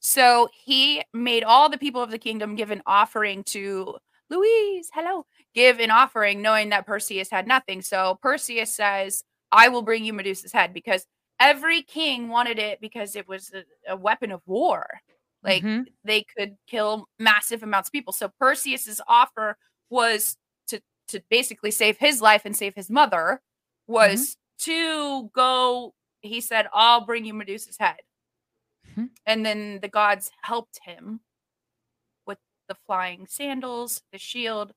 [0.00, 3.98] So he made all the people of the kingdom give an offering to
[4.30, 7.82] Louise, hello, give an offering knowing that Perseus had nothing.
[7.82, 11.04] So Perseus says, I will bring you Medusa's head because
[11.40, 14.86] every king wanted it because it was a, a weapon of war.
[15.42, 15.86] Like Mhm.
[16.04, 18.12] they could kill massive amounts of people.
[18.12, 19.56] So Perseus's offer
[19.88, 20.36] was
[20.68, 23.40] to to basically save his life and save his mother
[23.88, 27.96] was to go he said I'll bring you Medusa's head.
[28.94, 29.10] Mhm.
[29.26, 31.20] And then the gods helped him
[32.70, 34.72] the flying sandals, the shield,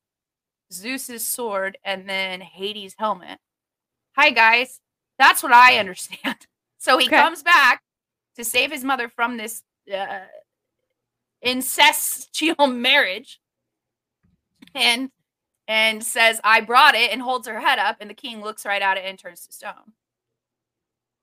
[0.73, 3.37] Zeus's sword, and then Hades' helmet.
[4.17, 4.81] Hi guys.
[5.19, 6.47] That's what I understand.
[6.79, 7.17] So he Okay.
[7.17, 7.81] comes back
[8.35, 9.61] to save his mother from this
[9.93, 10.21] uh,
[11.45, 13.39] incestual marriage
[14.75, 15.09] and
[15.67, 18.81] and says i brought it and holds her head up and the king looks right
[18.81, 19.93] at it and turns to stone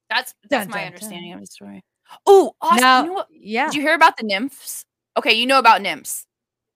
[0.09, 1.38] that's that's Dun, my dun, understanding dun.
[1.38, 1.83] of the story
[2.26, 4.85] oh Austin, now you know what, yeah did you hear about the nymphs
[5.16, 6.26] okay you know about nymphs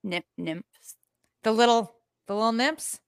[0.05, 0.95] Nymph, nymphs
[1.43, 1.95] the little
[2.27, 2.99] the little nymphs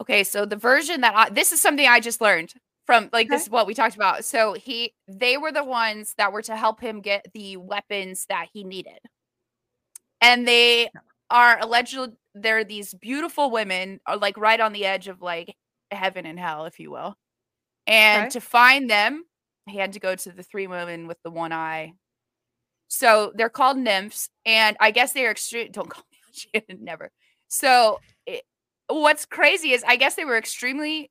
[0.00, 2.52] Okay, so the version that I, this is something I just learned
[2.84, 4.24] from like this is what we talked about.
[4.24, 8.48] So he they were the ones that were to help him get the weapons that
[8.52, 8.98] he needed.
[10.20, 10.90] And they
[11.30, 15.54] are allegedly they're these beautiful women are like right on the edge of like
[15.92, 17.14] heaven and hell if you will.
[17.86, 18.30] And Okay.
[18.30, 19.24] to find them,
[19.68, 21.92] he had to go to the three women with the one eye.
[22.88, 26.04] So they're called nymphs and I guess they're extreme don't call
[26.54, 27.10] me never.
[27.48, 28.42] So it,
[28.88, 31.10] what's crazy is I guess they were extremely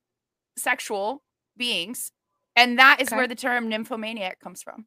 [0.58, 1.24] sexual
[1.58, 2.12] beings,
[2.56, 3.16] and that is Okay.
[3.18, 4.86] where the term nymphomaniac comes from.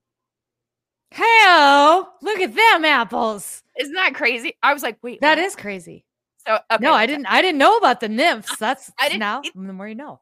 [1.12, 4.54] hell look at them apples Isn't that crazy?
[4.62, 5.44] I was like, wait, That what?
[5.44, 6.04] is crazy
[6.46, 6.58] so.
[6.70, 9.52] Okay, no i didn't i didn't know about the nymphs that's I didn't now eith-
[9.54, 10.20] the more you know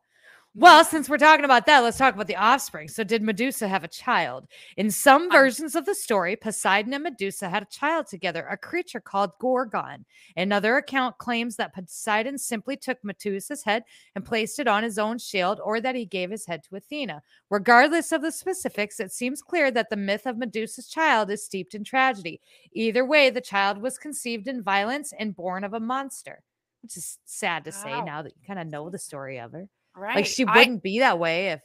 [0.57, 2.89] well since we're talking about that let's talk about the offspring.
[2.89, 4.47] So did medusa have a child?
[4.77, 8.57] In some um, versions of the story poseidon and medusa had a child together a
[8.57, 10.05] creature called gorgon.
[10.37, 13.83] Another account claims that poseidon simply took medusa's head
[14.15, 17.23] and placed it on his own shield or that he gave his head to athena.
[17.51, 21.75] Regardless of the specifics it seems clear that the myth of medusa's child is steeped
[21.75, 22.41] in tragedy.
[22.73, 26.43] Either way the child was conceived in violence and born of a monster
[26.83, 28.05] which is sad to say Wow.
[28.05, 30.17] now that you kind of know the story of her right.
[30.17, 31.61] like she wouldn't be that way if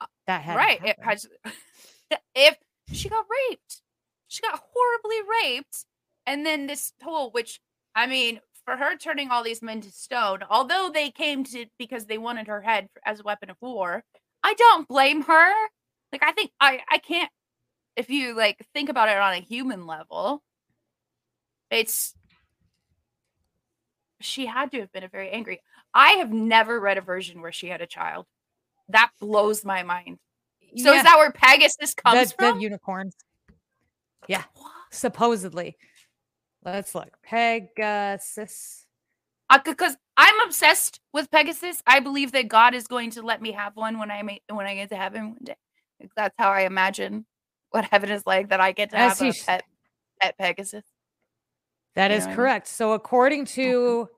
[0.00, 0.80] uh, that had right.
[0.84, 1.26] It has,
[2.34, 2.56] if
[2.92, 3.82] she got raped,
[4.28, 5.84] she got horribly raped,
[6.26, 7.60] and then this whole, which
[7.94, 12.06] I mean, for her turning all these men to stone, although they came to because
[12.06, 14.02] they wanted her head as a weapon of war,
[14.42, 15.52] I don't blame her.
[16.12, 17.30] Like I think I I can't.
[17.96, 20.42] If you like think about it on a human level,
[21.70, 22.14] it's
[24.20, 25.60] she had to have been a very angry.
[25.94, 28.26] I have never read a version where she had a child.
[28.88, 30.18] That blows my mind.
[30.76, 32.60] So Yeah, is that where Pegasus comes the, the from?
[32.60, 33.14] unicorns
[34.28, 34.72] yeah What?
[34.90, 35.76] supposedly
[36.64, 38.86] let's look pegasus
[39.50, 41.82] uh, because I'm obsessed with Pegasus.
[41.86, 44.66] I believe that God is going to let me have one when I ma- when
[44.66, 45.56] I get to heaven one day.
[46.16, 47.26] That's how I imagine
[47.70, 48.48] what heaven is like.
[48.48, 49.64] That I get to As have a pet
[50.20, 50.84] pet Pegasus.
[51.94, 52.36] That You is what I mean?
[52.36, 52.68] correct.
[52.68, 54.08] So, according to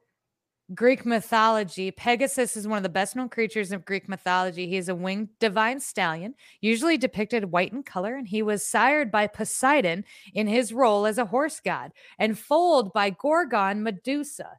[0.74, 4.66] Greek mythology, Pegasus is one of the best known creatures of Greek mythology.
[4.66, 9.12] He is a winged divine stallion, usually depicted white in color, and he was sired
[9.12, 14.58] by Poseidon in his role as a horse god and foaled by Gorgon Medusa.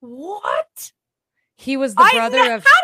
[0.00, 0.92] What?
[1.56, 2.80] He was the I brother ne- of how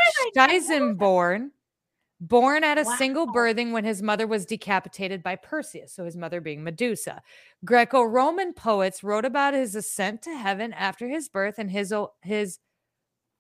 [2.21, 6.41] born at a single birthing when his mother was decapitated by Perseus, so his mother
[6.41, 7.23] being Medusa.
[7.65, 12.59] Greco Roman poets wrote about his ascent to heaven after his birth and his, his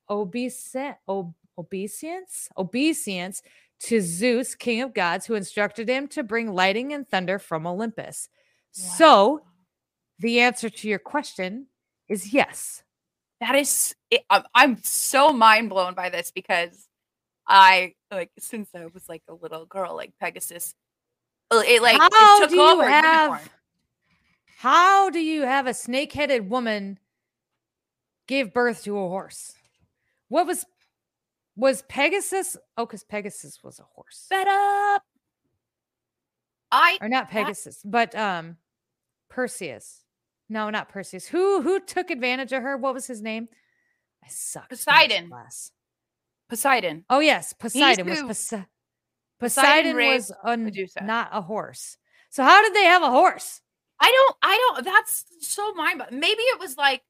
[0.08, 3.42] obeisance, ob- obeisance, obeisance
[3.80, 8.28] to Zeus, king of gods, who instructed him to bring lightning and thunder from Olympus.
[8.70, 9.42] So,
[10.18, 11.66] the answer to your question
[12.08, 12.82] is yes.
[13.40, 14.22] That is, it,
[14.54, 16.87] I'm so mind blown by this because
[17.48, 20.74] I like since I was like a little girl, like Pegasus,
[21.50, 22.88] it like How it took do you over.
[22.88, 23.50] have-.
[24.58, 26.98] How do you have a snake headed woman
[28.26, 29.54] give birth to a horse?
[30.28, 30.66] What was
[31.56, 32.56] was Pegasus?
[32.76, 34.26] Oh, because Pegasus was a horse.
[34.28, 35.02] Fed up.
[36.70, 38.56] I Or not Pegasus, but um
[39.30, 40.02] Perseus.
[40.48, 41.26] No, not Perseus.
[41.26, 42.76] Who who took advantage of her?
[42.76, 43.48] What was his name?
[44.24, 44.68] I suck.
[44.68, 45.30] Poseidon.
[46.48, 47.04] Poseidon.
[47.10, 48.64] Oh yes, Poseidon was Pose-
[49.40, 51.96] Poseidon Poseidon was a, not a horse.
[52.30, 53.60] So how did they have a horse?
[54.00, 54.36] I don't.
[54.42, 54.84] I don't.
[54.84, 55.98] That's so mind.
[55.98, 57.02] But Maybe it was like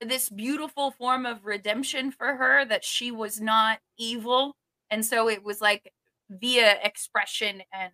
[0.00, 4.56] this beautiful form of redemption for her that she was not evil,
[4.90, 5.92] and so it was like
[6.30, 7.62] via expression.
[7.72, 7.92] And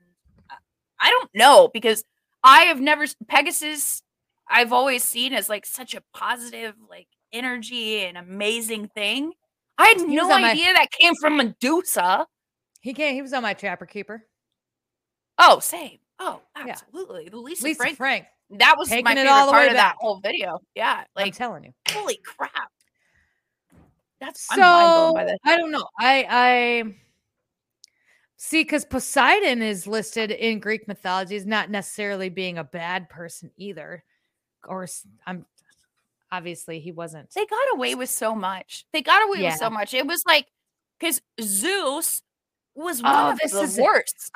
[0.50, 0.56] uh,
[1.00, 2.04] I don't know because
[2.42, 4.02] I have never Pegasus.
[4.50, 9.32] I've always seen as like such a positive, like energy and amazing thing.
[9.78, 12.26] I had He no on my- idea that came from Medusa.
[12.80, 13.14] He came.
[13.14, 14.26] He was on my trapper keeper.
[15.38, 15.98] Oh, same.
[16.18, 16.72] Oh, Yeah.
[16.72, 17.28] absolutely.
[17.28, 17.96] The Lisa, Lisa Frank.
[17.96, 18.26] Frank.
[18.50, 19.94] That was taking my it favorite all the part way of back.
[19.94, 20.58] that whole video.
[20.74, 21.72] Yeah, like I'm telling you.
[21.90, 22.72] holy crap.
[24.20, 25.38] That's So I'm by this.
[25.44, 25.86] I don't know.
[26.00, 26.94] I I
[28.36, 33.50] see because Poseidon is listed in Greek mythology as not necessarily being a bad person
[33.56, 34.02] either.
[34.66, 34.88] Or
[35.26, 35.46] I'm
[36.30, 37.30] obviously he wasn't.
[37.34, 38.84] They got away with so much.
[38.92, 39.50] They got away Yeah.
[39.50, 39.94] with so much.
[39.94, 40.46] It was like
[40.98, 42.22] because Zeus
[42.74, 44.30] was Oh, one of this the is worst.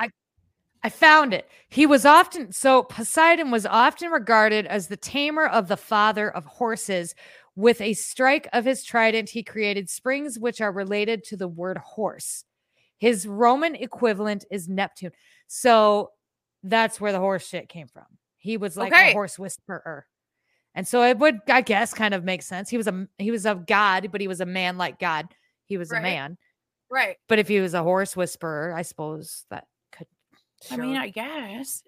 [0.85, 1.49] I found it.
[1.69, 6.45] He was often so Poseidon was often regarded as the tamer of the father of
[6.45, 7.15] horses.
[7.55, 11.77] With a strike of his trident, he created springs which are related to the word
[11.79, 12.45] horse.
[12.99, 15.13] His Roman equivalent is Neptune.
[15.49, 16.13] So
[16.63, 18.07] that's where the horse shit came from.
[18.39, 19.11] He was like Okay.
[19.11, 20.07] a horse whisperer.
[20.75, 22.71] And so it would, I guess, kind of make sense.
[22.71, 25.27] He was a he was of god, but he was a man like God.
[25.67, 25.99] He was Right.
[25.99, 26.39] a man.
[26.91, 27.17] Right.
[27.29, 30.07] But if he was a horse whisperer, I suppose that could.
[30.71, 30.97] I mean.
[30.97, 31.83] I guess.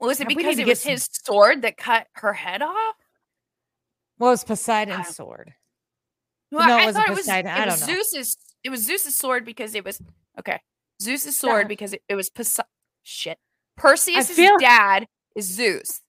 [0.00, 2.96] Was it Yeah, because it was some- his sword that cut her head off?
[4.18, 5.54] Well, it was Poseidon's sword?
[6.50, 7.50] Well, No, it I wasn't thought it was, Poseidon.
[7.50, 7.86] It I don't know.
[7.86, 8.36] Zeus's.
[8.64, 10.00] It was Zeus's sword because it was
[10.38, 10.60] okay.
[11.02, 11.68] Zeus's sword Stop.
[11.68, 12.60] because it, it was Pose-
[13.02, 13.38] shit.
[13.76, 16.00] Perseus's feel- dad is Zeus.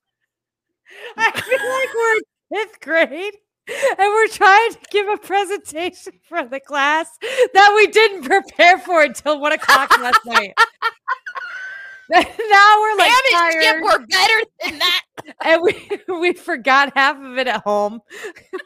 [1.16, 3.34] I feel like we're in fifth grade
[3.68, 7.18] and we're trying to give a presentation for the class
[7.54, 10.54] that we didn't prepare for until one o'clock last night.
[12.10, 15.04] now we're like Damn it, tired, Skip, we're better than that.
[15.44, 18.00] and we we forgot half of it at home.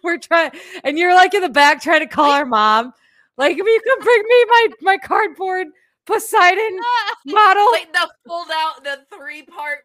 [0.04, 0.52] we're trying,
[0.84, 2.92] and you're like in the back trying to call our mom.
[3.36, 5.68] Like, if you can bring me my my cardboard
[6.06, 6.78] Poseidon
[7.26, 9.78] model, like the fold out the three part.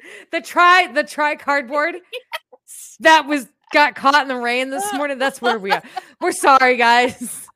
[0.32, 1.96] the try the try cardboard
[3.00, 5.18] that was got caught in the rain this morning.
[5.18, 5.82] That's where we are.
[6.20, 7.46] We're sorry, guys.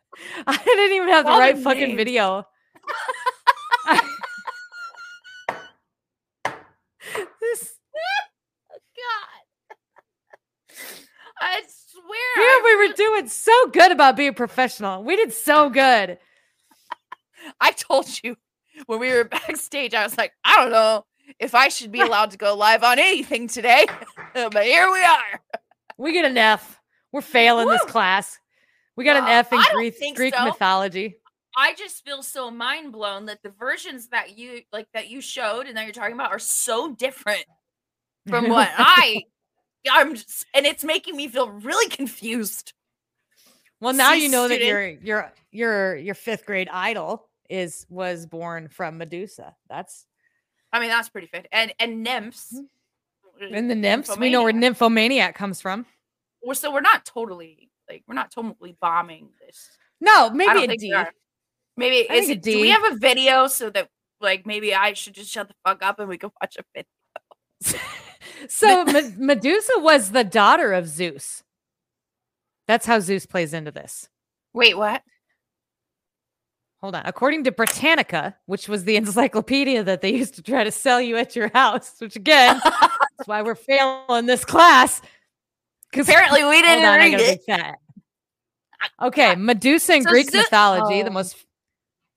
[0.46, 1.96] I didn't even have the All the right fucking names.
[1.96, 2.46] video.
[7.40, 7.74] this
[8.96, 9.76] God.
[11.40, 12.34] I swear.
[12.36, 15.02] here I we were doing so good about being professional.
[15.02, 16.18] We did so good.
[17.60, 18.36] I told you
[18.86, 21.04] when we were backstage, I was like, I don't know
[21.38, 23.86] if I should be allowed to go live on anything today,
[24.34, 25.40] but here we are.
[25.98, 26.80] We get an F.
[27.12, 28.38] We're failing this class.
[28.96, 30.44] We got an Well, F in Greek, Greek so.
[30.44, 31.16] mythology.
[31.56, 35.66] I just feel so mind blown that the versions that you like that you showed
[35.66, 37.44] and that you're talking about are so different
[38.26, 39.24] from what I
[39.90, 42.72] I'm just, and it's making me feel really confused.
[43.80, 48.26] Well, now C you know that your your your your fifth grade idol is was
[48.26, 49.54] born from Medusa.
[49.68, 50.06] That's
[50.72, 51.46] I mean, that's pretty fit.
[51.52, 52.52] And and nymphs.
[52.54, 53.54] Mm-hmm.
[53.54, 54.16] Uh, and the nymphs.
[54.16, 55.34] We know where nymphomaniac.
[55.34, 55.86] comes from.
[56.42, 59.68] Well, so we're not totally Like we're not totally bombing this.
[60.00, 60.94] No, maybe a D.
[61.76, 63.88] Maybe I is it, do we have a video so that
[64.20, 67.80] like maybe I should just shut the fuck up and we can watch a video?
[68.48, 71.42] So Me- Medusa was the daughter of Zeus.
[72.66, 74.08] That's how Zeus plays into this.
[74.52, 75.02] Wait, what?
[76.82, 77.02] Hold on.
[77.04, 81.16] According to Britannica, which was the encyclopedia that they used to try to sell you
[81.16, 85.00] at your house, which again, that's why we're failing this class.
[85.90, 87.42] Because Apparently we didn't on, read it.
[87.46, 87.76] that.
[89.00, 91.12] Okay, Medusa in So Greek mythology, the oh.
[91.12, 91.36] most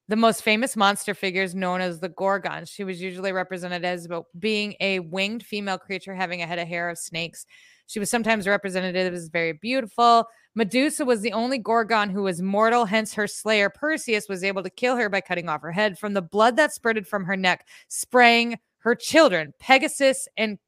[0.08, 2.64] the most famous monster figures known as the Gorgon.
[2.64, 6.68] She was usually represented as about being a winged female creature having a head of
[6.68, 7.44] hair of snakes.
[7.88, 10.26] She was sometimes represented as very beautiful.
[10.56, 14.70] Medusa was the only Gorgon who was mortal, hence her slayer Perseus was able to
[14.70, 17.68] kill her by cutting off her head from the blood that spurted from her neck,
[17.88, 20.58] spraying her children, Pegasus and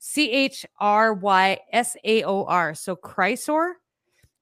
[0.00, 2.74] C H R Y S A O R.
[2.74, 3.74] So Chrysor,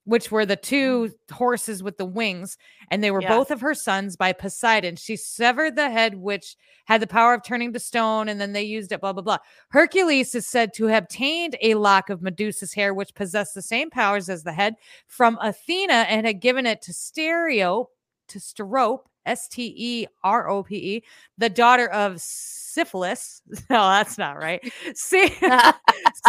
[0.05, 1.09] which were the mm-hmm.
[1.09, 2.57] two horses with the wings,
[2.91, 3.37] and they were Yeah.
[3.37, 4.97] both of her sons by Poseidon.
[4.97, 8.63] She severed the head, which had the power of turning to stone, and then they
[8.63, 9.39] used it, blah, blah, blah.
[9.71, 13.91] Hercules is said to have obtained a lock of Medusa's hair, which possessed the same
[13.91, 14.75] powers as the head
[15.07, 17.91] from Athena and had given it to Stereo,
[18.29, 21.05] to Sterope, S T E R O P E,
[21.39, 23.43] the daughter of Syphilis.
[23.71, 24.61] No, that's not right.
[24.95, 25.29] C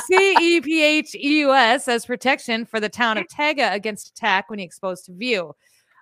[0.06, 4.10] C E P H E U S as protection for the town of Tega against
[4.10, 5.54] attack when he exposed to view.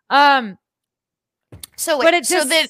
[0.09, 0.57] Um,
[1.75, 2.67] So wait, but it so just then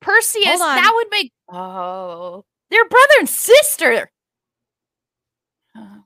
[0.00, 4.10] Perseus that would make oh they're brother and sister.
[5.76, 6.02] Oh,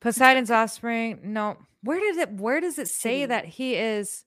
[0.00, 1.20] Poseidon's offspring.
[1.22, 2.32] No, where did it?
[2.32, 4.24] Where does it say that he is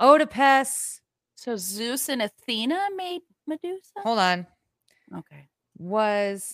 [0.00, 0.99] Oedipus?
[1.40, 3.80] So Zeus and Athena made Medusa.
[4.02, 4.46] Hold on.
[5.16, 6.52] Okay, Was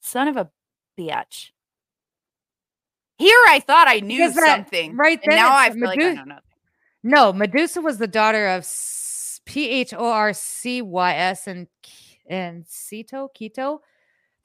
[0.00, 0.48] son of a
[0.96, 1.50] bitch.
[3.16, 6.12] Here I thought I knew that- something, right and then now I feel like I
[6.12, 6.42] know nothing.
[7.02, 8.64] no Medusa was the daughter of
[9.44, 11.66] P H O R C Y S and
[12.30, 13.80] and Ceto Keto.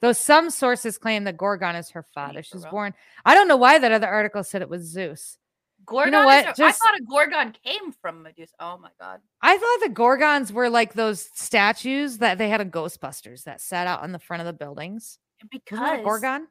[0.00, 2.40] Though some sources claim that Gorgon is her father.
[2.40, 2.94] for She was born.
[3.24, 5.38] I don't know why that other article said it was Zeus.
[5.86, 6.12] Gorgon.
[6.12, 6.44] know what?
[6.46, 8.52] a- I Just- thought a Gorgon came from Medusa.
[8.60, 9.20] Oh my god.
[9.42, 13.86] I thought the Gorgons were like those statues that they had in Ghostbusters that sat
[13.86, 15.18] out on the front of the buildings.
[15.50, 16.48] Because that a Gorgon?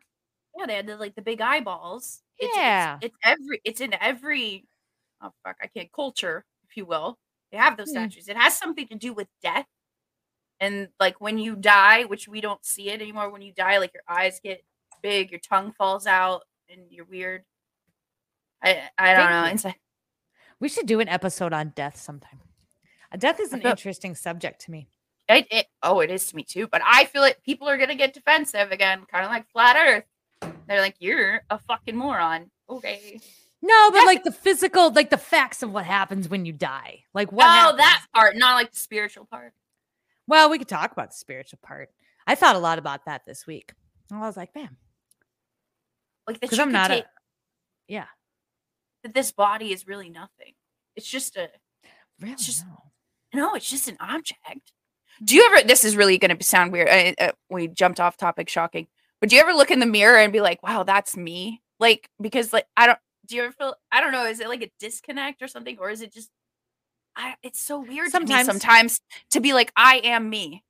[0.58, 2.22] Yeah, they had the, like the big eyeballs.
[2.38, 2.98] It's, it's- Yeah.
[3.02, 3.62] it's, every.
[3.64, 4.68] It's in every.
[5.22, 5.56] Oh fuck!
[5.62, 7.18] I can't culture, if you will.
[7.52, 7.94] They have those Hmm.
[8.08, 8.28] statues.
[8.28, 9.66] It has something to do with death,
[10.60, 13.30] and like when you die, which we don't see it anymore.
[13.30, 14.64] When you die, like your eyes get
[15.02, 17.46] big, your tongue falls out, and you're weird.
[18.64, 19.46] I I don't know.
[19.46, 19.80] It's like,
[20.60, 22.40] We should do an episode on death sometime.
[23.12, 24.88] Uh, Death is an feel- interesting subject to me.
[25.30, 26.68] it, it, oh, it is to me too.
[26.68, 30.52] But I feel like People are gonna get defensive again, kind of like flat Earth.
[30.68, 33.20] They're like, "You're a fucking moron." Okay.
[33.66, 37.04] No, but like the physical, like the facts of what happens when you die.
[37.14, 37.78] Like what oh, happens.
[37.78, 39.54] that part, not like the spiritual part.
[40.28, 41.90] Well, we could talk about the spiritual part.
[42.28, 43.74] I thought a lot about that this week.
[44.10, 44.76] And I was like, man,
[46.28, 47.08] Like because I'm not take, a
[47.88, 48.06] yeah.
[49.04, 50.54] That this body is really nothing.
[50.96, 51.50] It's just a
[52.20, 52.36] Really?
[52.36, 52.92] just- no.
[53.34, 54.72] no, it's just an object.
[55.24, 55.68] Do you ever?
[55.68, 56.90] This is really going to sound weird.
[56.90, 58.88] Uh, uh, we jumped off topic, shocking.
[59.22, 61.62] But do you ever look in the mirror and be like, "Wow, that's me"?
[61.80, 63.00] Like because like I don't.
[63.28, 63.76] Do you ever feel?
[63.92, 64.26] I don't know.
[64.26, 66.30] Is it like a disconnect or something, or is it just?
[67.16, 67.36] I.
[67.44, 68.48] It's so weird Sometimes.
[68.48, 69.00] to me sometimes
[69.32, 70.64] to be like, I am me,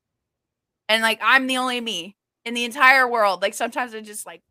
[0.89, 2.15] and like I'm the only me
[2.45, 3.41] in the entire world.
[3.41, 4.41] Like sometimes it's just like.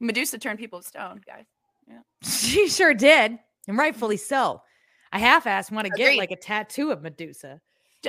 [0.00, 1.44] Medusa turned people to stone, guys.
[2.22, 3.38] She sure did.
[3.68, 4.62] And rightfully so.
[5.12, 7.60] I half ass want to get like a tattoo of Medusa.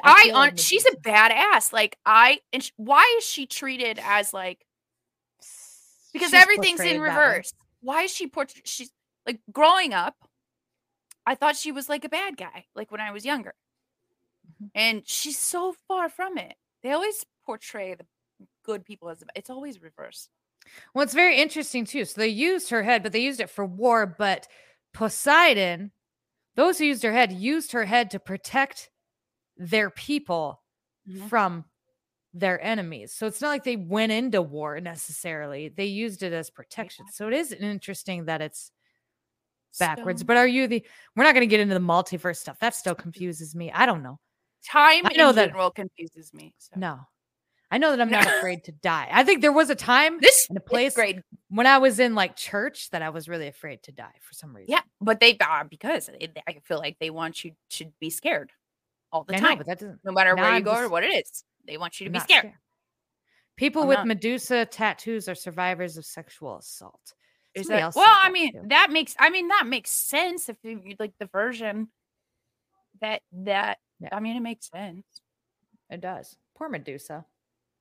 [0.03, 1.71] I on like she's a badass.
[1.73, 4.65] Like I and sh- why is she treated as like
[6.13, 7.53] because She's everything's in reverse.
[7.81, 8.67] Why is she portrayed?
[8.67, 8.91] She's
[9.25, 10.15] like growing up.
[11.25, 13.53] I thought she was like a bad guy, like when I was younger,
[14.61, 14.69] Mhm.
[14.73, 16.55] and she's so far from it.
[16.81, 18.05] They always portray the
[18.63, 20.29] good people as it's always reverse.
[20.93, 22.05] Well, it's very interesting too.
[22.05, 24.05] So they used her head, but they used it for war.
[24.05, 24.47] But
[24.93, 25.91] Poseidon,
[26.55, 28.89] those who used her head, used her head to protect
[29.57, 30.61] their people
[31.07, 31.29] Mhm.
[31.29, 31.65] from
[32.33, 33.13] their enemies.
[33.13, 35.69] So it's not like they went into war necessarily.
[35.69, 37.05] They used it as protection.
[37.11, 38.71] So it is interesting that it's
[39.79, 40.21] backwards.
[40.21, 42.59] So, But are you the we're not going to get into the multiverse stuff.
[42.59, 43.71] That still confuses me.
[43.71, 44.19] I don't know.
[44.65, 46.53] time I know in that- general confuses me.
[46.57, 46.73] So.
[46.75, 46.99] No.
[47.69, 49.09] I know that I'm not afraid to die.
[49.11, 51.19] I think there was a time this in a place great.
[51.49, 54.55] when I was in like church that I was really afraid to die for some
[54.55, 54.71] reason.
[54.71, 58.51] Yeah, but they uh, because it, I feel like they want you to be scared
[59.11, 60.89] all the I know, time, but that doesn't no matter where you I'm go or
[60.89, 61.43] what it is.
[61.65, 62.53] They want you to I'm be not scared.
[63.57, 67.13] People I'm with not- Medusa tattoos are survivors of sexual assault.
[67.53, 68.17] Is Somebody that well?
[68.21, 68.61] I mean, too.
[68.67, 69.15] that makes.
[69.19, 71.89] I mean, that makes sense if you like the version
[73.01, 73.79] that that.
[73.99, 74.09] Yeah.
[74.11, 75.03] I mean, it makes sense.
[75.89, 76.37] It does.
[76.55, 77.25] Poor Medusa.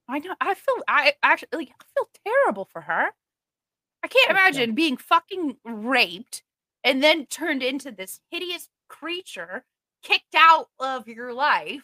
[0.08, 0.34] I know.
[0.40, 0.82] I feel.
[0.88, 3.08] I actually like, I feel terrible for her.
[4.02, 6.42] I can't imagine being fucking raped
[6.84, 9.64] and then turned into this hideous creature,
[10.04, 11.82] kicked out of your life.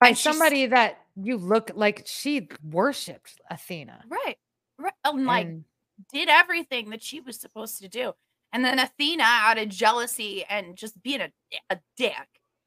[0.00, 4.04] By And she's- somebody that you look like she worshipped Athena.
[4.08, 4.36] Right.
[4.78, 4.92] Right.
[5.04, 5.64] And like And
[6.12, 8.12] did everything that she was supposed to do.
[8.52, 11.32] And then Athena, out of jealousy and just being a,
[11.70, 12.14] a dick,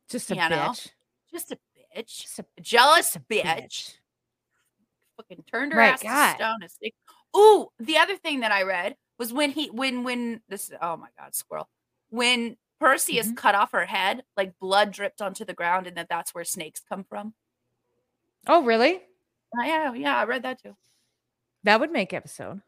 [0.09, 0.89] just a you know, bitch.
[1.31, 1.55] just a
[1.95, 3.93] bitch, Just a jealous just a bitch,
[5.19, 6.37] fucking turned her Right, ass God.
[6.59, 6.91] to stone.
[7.37, 11.09] Ooh, the other thing that I read was when he, when, when this, oh my
[11.17, 11.69] God, squirrel,
[12.09, 13.35] when Perseus Mhm.
[13.37, 16.81] cut off her head, like blood dripped onto the ground, and that that's where snakes
[16.87, 17.33] come from.
[18.47, 19.01] Oh, really?
[19.57, 20.75] Oh, yeah, yeah, I read that too.
[21.63, 22.61] That would make episode.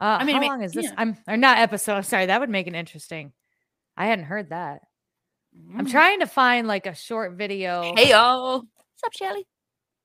[0.00, 0.84] Uh, I mean, how ma- long is this?
[0.84, 0.94] yeah.
[0.96, 1.94] I'm or not episode.
[1.96, 3.32] I'm Sorry, that would make it interesting.
[3.96, 4.82] I hadn't heard that.
[5.76, 5.90] I'm Mm.
[5.90, 7.94] trying to find like a short video.
[7.96, 8.58] Hey, yo.
[8.58, 9.46] What's up, Shelly?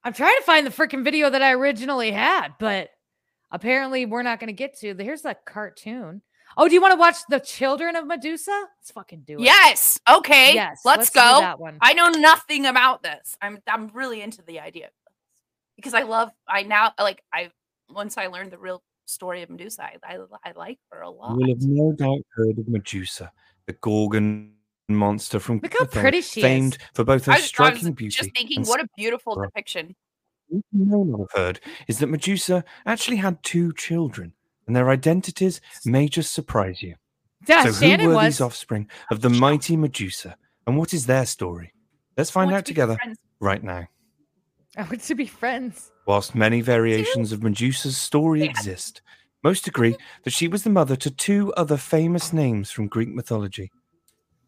[0.03, 2.89] I'm trying to find the freaking video that I originally had, but
[3.51, 4.95] apparently we're not going to get to.
[4.95, 6.21] Here's the cartoon.
[6.57, 8.67] Oh, do you want to watch the Children of Medusa?
[8.79, 9.41] Let's fucking do it.
[9.41, 9.99] Yes.
[10.09, 10.53] Okay.
[10.55, 10.81] Yes.
[10.83, 11.39] Let's, do go.
[11.41, 11.77] that one.
[11.81, 13.37] I know nothing about this.
[13.41, 15.13] I'm I'm really into the idea of this.
[15.75, 16.31] because I love.
[16.47, 17.51] I now like I
[17.89, 21.31] once I learned the real story of Medusa, I I, I like her a lot.
[21.31, 23.31] You will have no doubt heard of Medusa,
[23.67, 24.53] the Gorgon
[24.89, 26.43] monster from Look how pretty she is.
[26.45, 28.15] famed for both her I was, I was striking beauty.
[28.15, 29.45] just thinking, and what a beautiful Bro.
[29.47, 29.95] depiction.
[30.49, 34.33] What you may not have heard is that Medusa actually had two children,
[34.67, 36.95] and their identities may just surprise you.
[37.47, 38.25] Yeah, so, Shannon who were was.
[38.25, 40.35] these offspring of the mighty Medusa,
[40.67, 41.73] and what is their story?
[42.17, 42.97] Let's find out to together
[43.39, 43.87] right now.
[44.77, 45.91] I oh, want to be friends.
[46.05, 48.49] Whilst many variations of Medusa's story Yeah.
[48.49, 49.01] exist,
[49.43, 53.71] most agree that she was the mother to two other famous names from Greek mythology.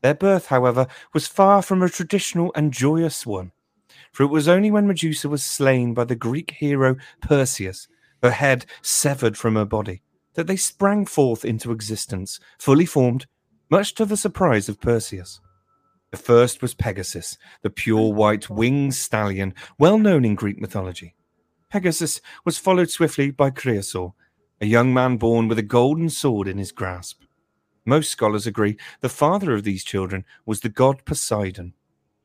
[0.02, 3.52] Their birth, however, was far from a traditional and joyous one,
[4.12, 7.88] for it was only when Medusa was slain by the Greek hero Perseus,
[8.24, 10.02] her head severed from her body,
[10.34, 13.28] that they sprang forth into existence, fully formed,
[13.70, 15.40] much to the surprise of Perseus.
[16.12, 21.16] The first was Pegasus, the pure white winged stallion, well known in Greek mythology.
[21.70, 24.14] Pegasus was followed swiftly by Chrysaor,
[24.60, 27.22] a young man born with a golden sword in his grasp.
[27.86, 31.74] Most scholars agree the father of these children was the god Poseidon,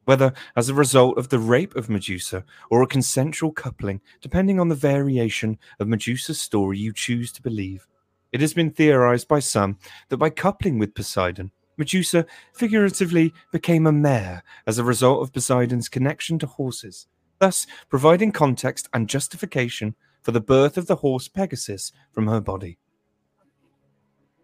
[0.04, 4.68] whether as a result of the rape of Medusa or a consensual coupling, depending on
[4.68, 7.86] the variation of Medusa's story you choose to believe.
[8.32, 9.78] It has been theorized by some
[10.10, 15.88] that by coupling with Poseidon, Medusa figuratively became a mare as a result of Poseidon's
[15.88, 17.06] connection to horses,
[17.38, 22.78] thus providing context and justification for the birth of the horse Pegasus from her body.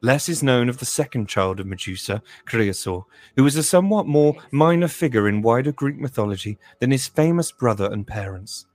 [0.05, 3.05] Less is known of the second child of Medusa, Chrysaor,
[3.37, 7.89] who was a somewhat more minor figure in wider Greek mythology than his famous brother
[7.93, 8.67] and parents.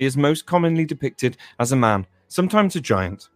[0.00, 3.28] He is most commonly depicted as a man, sometimes a giant.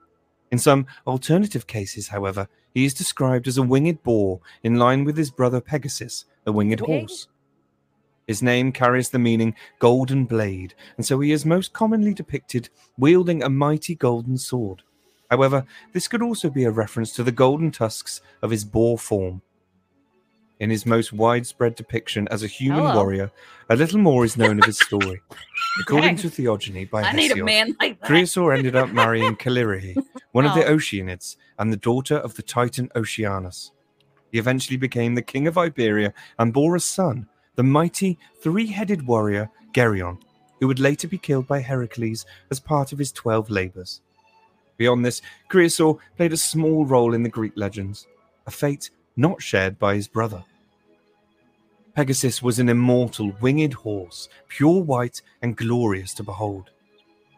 [0.51, 5.17] In some alternative cases, however, he is described as a winged boar in line with
[5.17, 7.01] his brother Pegasus, a winged Wing?
[7.01, 7.29] horse.
[8.27, 12.69] His name carries the meaning golden blade, and so he is most commonly depicted
[12.99, 14.83] wielding a mighty golden sword.
[15.31, 19.43] However, this could also be a reference to the golden tusks of his boar form.
[20.61, 22.97] In his most widespread depiction as a human Hello.
[22.97, 23.31] warrior,
[23.69, 25.21] a little more is known of his story.
[25.81, 28.09] According to Theogony by I need a Hesiod, man like that.
[28.11, 29.95] Chrysaor ended up marrying Callirrhoe,
[30.33, 30.75] one of the Oh.
[30.75, 33.71] Oceanids and the daughter of the Titan Oceanus.
[34.33, 39.49] He eventually became the king of Iberia and bore a son, the mighty three-headed warrior
[39.73, 40.19] Geryon,
[40.59, 44.01] who would later be killed by Heracles as part of his twelve labors.
[44.79, 45.21] Beyond this,
[45.51, 48.07] Chrysaor played a small role in the Greek legends,
[48.47, 50.45] a fate not shared by his brother.
[51.95, 56.71] Pegasus was an immortal winged horse, pure white and glorious to behold.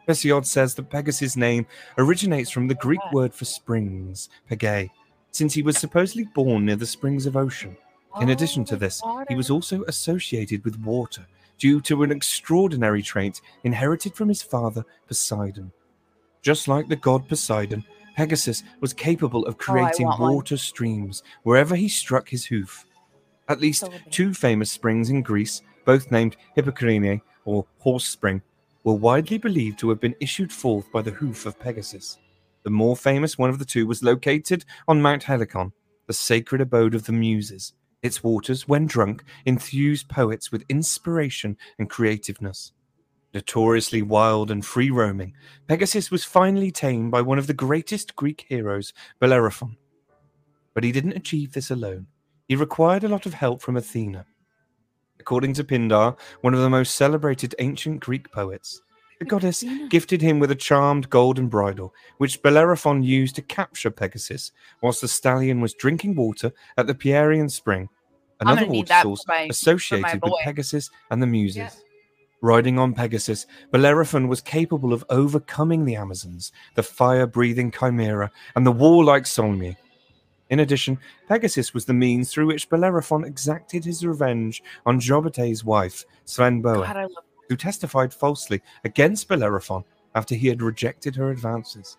[0.06, 1.66] Hesiod says that Pegasus' name
[1.96, 4.90] originates from the Greek word for springs, pege,
[5.30, 7.76] since he was supposedly born near the springs of ocean.
[8.20, 11.26] In addition to oh, this, he was also associated with water
[11.58, 15.72] due to an extraordinary trait inherited from his father Poseidon.
[16.42, 17.84] Just like the god Poseidon,
[18.16, 20.34] Pegasus was capable of oh, creating want one.
[20.34, 22.84] water streams wherever he struck his hoof.
[23.48, 28.42] At least two famous springs in Greece, both named Hippocrene or Horse Spring,
[28.84, 32.18] were widely believed to have been issued forth by the hoof of Pegasus.
[32.62, 35.72] The more famous one of the two was located on Mount Helicon,
[36.06, 37.72] the sacred abode of the Muses.
[38.02, 42.72] Its waters, when drunk, enthused poets with inspiration and creativeness.
[43.32, 45.34] Notoriously wild and free roaming,
[45.68, 49.76] Pegasus was finally tamed by one of the greatest Greek heroes, Bellerophon.
[50.74, 52.08] But he didn't achieve this alone.
[52.48, 54.26] He required a lot of help from Athena.
[55.20, 58.80] According to Pindar, one of the most celebrated ancient Greek poets,
[59.20, 64.50] the goddess gifted him with a charmed golden bridle, which Bellerophon used to capture Pegasus
[64.82, 67.88] whilst the stallion was drinking water at the Pierian spring,
[68.40, 70.32] another water source my- associated with.
[70.42, 71.56] Pegasus and the Muses.
[71.56, 71.70] Yeah.
[72.42, 78.66] Riding on Pegasus, Bellerophon was capable of overcoming the Amazons, the fire breathing Chimera, and
[78.66, 79.76] the warlike Solymi.
[80.48, 86.04] In addition, Pegasus was the means through which Bellerophon exacted his revenge on Iobates' wife,
[86.26, 87.08] Stheneboea,
[87.48, 89.84] who testified falsely against Bellerophon
[90.14, 91.98] after he had rejected her advances.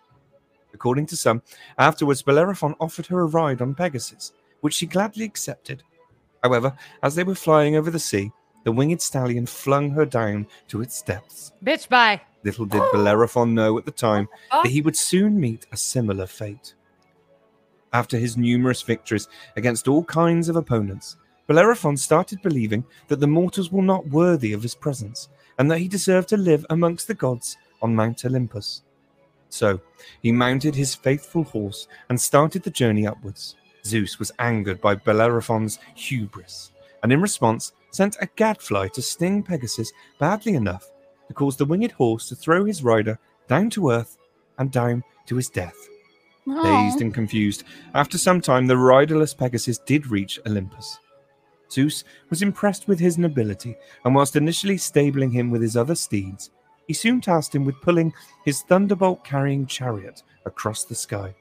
[0.74, 1.44] According to some,
[1.78, 5.84] afterwards Bellerophon offered her a ride on Pegasus, which she gladly accepted.
[6.44, 8.32] However, as they were flying over the sea,
[8.64, 11.52] the winged stallion flung her down to its depths.
[11.64, 12.22] Bitch, bye.
[12.44, 16.74] Little did Bellerophon know at the time that he would soon meet a similar fate.
[17.94, 23.72] After his numerous victories against all kinds of opponents, Bellerophon started believing that the mortals
[23.72, 27.58] were not worthy of his presence, and that he deserved to live amongst the gods
[27.82, 28.84] on Mount Olympus.
[29.50, 29.82] So
[30.22, 33.56] he mounted his faithful horse and started the journey upwards.
[33.86, 36.72] Zeus was angered by Bellerophon's hubris,
[37.04, 40.86] and in response sent a gadfly to sting Pegasus badly enough
[41.28, 44.18] to cause the winged horse to throw his rider down to earth
[44.58, 45.76] and down to his death.
[46.46, 47.64] Dazed and confused,
[47.94, 51.00] after some time the riderless Pegasus did reach Olympus.
[51.72, 56.50] Zeus was impressed with his nobility, and whilst initially stabling him with his other steeds,
[56.88, 58.14] he soon tasked him with pulling
[58.44, 61.34] his thunderbolt carrying chariot across the sky.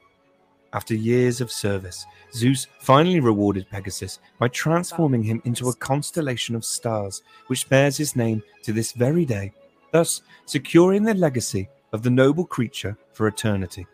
[0.73, 6.63] After years of service, Zeus finally rewarded Pegasus by transforming him into a constellation of
[6.63, 9.51] stars, which bears his name to this very day,
[9.91, 13.85] thus securing the legacy of the noble creature for eternity.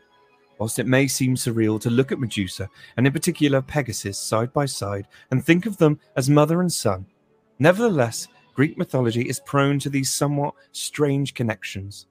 [0.60, 4.66] Whilst it may seem surreal to look at Medusa, and in particular Pegasus, side by
[4.68, 7.08] side and think of them as mother and son,
[7.58, 12.08] nevertheless, Greek mythology is prone to these somewhat strange connections.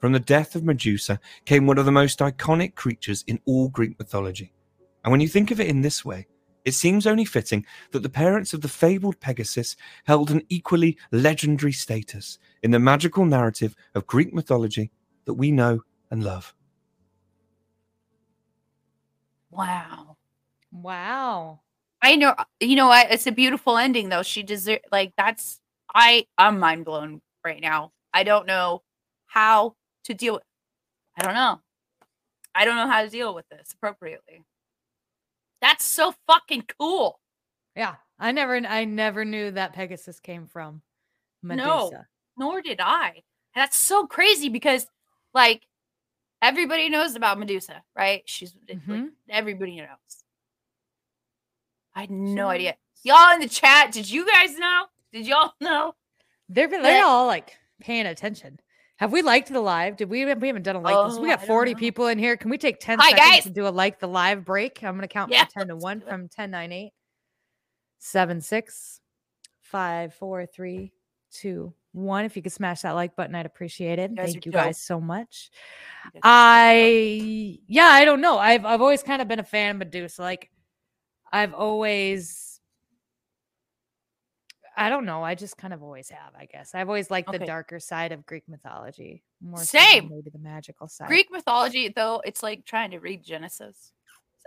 [0.00, 3.98] From the death of Medusa came one of the most iconic creatures in all Greek
[3.98, 4.52] mythology.
[5.04, 6.26] And when you think of it in this way,
[6.64, 11.72] it seems only fitting that the parents of the fabled Pegasus held an equally legendary
[11.72, 14.90] status in the magical narrative of Greek mythology
[15.26, 15.80] that we know
[16.10, 16.54] and love.
[19.50, 20.16] Wow.
[20.72, 21.60] Wow.
[22.02, 22.34] I know.
[22.60, 23.10] You know what?
[23.10, 24.22] It's a beautiful ending, though.
[24.22, 25.60] She deserve like that's.
[25.94, 27.92] I I'm mind blown right now.
[28.14, 28.82] I don't know
[29.26, 29.74] how
[30.04, 30.34] to deal.
[30.34, 30.42] with
[31.16, 31.60] I don't know.
[32.54, 34.42] I don't know how to deal with this appropriately.
[35.60, 37.20] That's so fucking cool.
[37.76, 37.96] Yeah.
[38.18, 40.82] I never I never knew that Pegasus came from
[41.42, 41.64] Medusa.
[41.66, 41.90] No.
[42.36, 43.22] Nor did I.
[43.54, 44.86] That's so crazy because,
[45.34, 45.66] like,
[46.40, 48.22] everybody knows about Medusa, right?
[48.26, 49.06] She's it's like, mm-hmm.
[49.28, 49.88] everybody knows.
[51.94, 52.46] I had no Sure.
[52.48, 52.76] idea.
[53.02, 54.84] Y'all in the chat, did you guys know?
[55.12, 55.94] Did y'all know?
[56.48, 58.60] They're they're That- all like paying attention.
[59.00, 59.96] Have we liked the live?
[59.96, 60.26] Did we?
[60.34, 61.18] We haven't done a like this.
[61.18, 61.78] We Oh, got 40 know.
[61.78, 62.36] people in here.
[62.36, 63.42] Can we take 10 Hi, seconds guys.
[63.44, 64.84] to do a like the live break?
[64.84, 66.92] I'm gonna count Yeah, from 10 to 1 from 10, 9, 8,
[67.98, 69.00] 7, 6,
[69.62, 70.92] 5, 4, 3,
[71.32, 72.24] 2, 1.
[72.26, 74.10] If you could smash that like button, I'd appreciate it.
[74.10, 74.60] You Thank you dope.
[74.64, 75.50] guys so much.
[76.04, 78.38] You guys are I yeah, I don't know.
[78.38, 80.20] I've I've always kind of been a fan of Medusa.
[80.20, 80.50] Like
[81.32, 82.49] I've always
[84.76, 85.22] I don't know.
[85.22, 86.74] I just kind of always have, I guess.
[86.74, 89.22] I've always liked the darker side of Greek mythology.
[89.42, 90.08] More so Same.
[90.08, 91.08] maybe the magical side.
[91.08, 93.92] Greek mythology, though, it's like trying to read Genesis.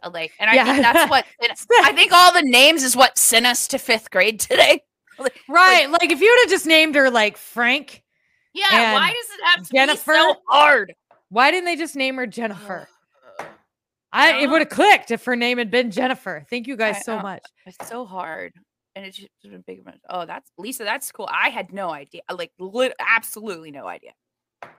[0.04, 0.66] So, like, and I Yeah.
[0.66, 1.26] think that's what
[1.84, 4.82] I think all the names is what sent us to fifth grade today.
[5.20, 5.88] Like, Right.
[5.92, 8.04] Like, if you would have just named her like Frank,
[8.52, 10.12] Yeah, why does it have to Jennifer?
[10.14, 10.96] be so hard?
[11.30, 12.88] why didn't they just name her Jennifer?
[14.12, 16.46] I it would have clicked if her name had been Jennifer.
[16.50, 17.44] Thank you guys so uh, much.
[17.66, 18.54] It's so hard.
[18.96, 19.80] And it's just been big.
[19.82, 20.84] amount- Oh, that's Lisa.
[20.84, 21.28] That's cool.
[21.32, 22.22] I had no idea.
[22.32, 24.12] Like, lit, absolutely no idea.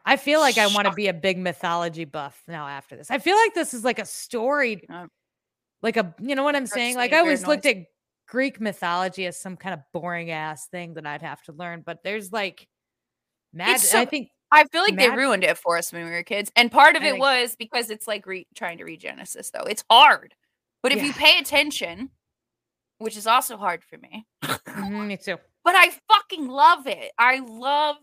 [0.07, 3.11] I feel like I want to be a big mythology buff now after this.
[3.11, 5.11] I feel like this is like a story, Um,
[5.83, 6.97] like a you know what I'm saying?
[6.97, 7.77] Like I always looked at
[8.27, 12.03] Greek mythology as some kind of boring ass thing that I'd have to learn, but
[12.03, 12.67] there's like
[13.53, 13.81] magic.
[13.83, 16.51] so- I think I feel like they ruined it for us when we were kids,
[16.57, 19.51] and part of I it think- was because it's like re- trying to read Genesis.
[19.51, 20.35] Though it's hard,
[20.83, 22.11] but if you pay attention,
[23.05, 25.37] which is also hard for me, mhm, me too.
[25.63, 27.13] but I fucking love it.
[27.19, 27.97] I love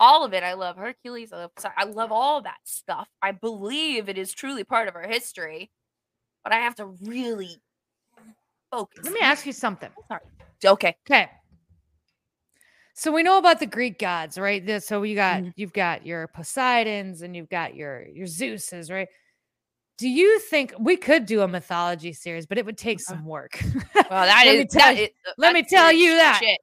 [0.00, 0.42] all of it.
[0.42, 1.32] I love Hercules.
[1.32, 3.08] I love I love all that stuff.
[3.22, 5.70] I believe it is truly part of our history,
[6.42, 7.60] but I have to really
[8.70, 9.04] focus.
[9.04, 9.90] Let me ask you something.
[10.08, 10.20] Sorry.
[10.64, 10.96] Okay.
[11.08, 11.30] Okay.
[12.94, 14.82] So we know about the Greek gods, right?
[14.82, 15.52] So you got Mhm.
[15.56, 19.08] you've got your Poseidons and you've got your your Zeuses, right?
[19.98, 23.58] Do you think we could do a mythology series, but it would take some work.
[23.94, 26.40] Well, that Let me tell that you- is- uh, let me tell you that.
[26.42, 26.58] shit.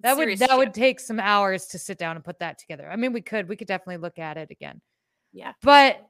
[0.00, 2.88] that would Serious that would take some hours to sit down and put that together.
[2.90, 4.80] I mean, we could we could definitely look at it again.
[5.32, 5.52] Yeah.
[5.62, 6.00] But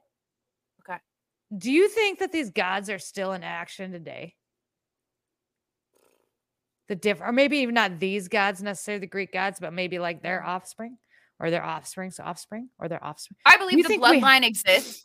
[0.87, 0.99] Okay.
[1.57, 4.35] do you think that these gods are still in action today?
[6.89, 10.21] The diff or maybe even not these gods necessarily the Greek gods, but maybe like
[10.21, 10.49] their Mm-hmm.
[10.49, 10.97] offspring
[11.39, 13.37] or their offspring's offspring or their offspring.
[13.45, 15.03] I believe you the think we- bloodline exists.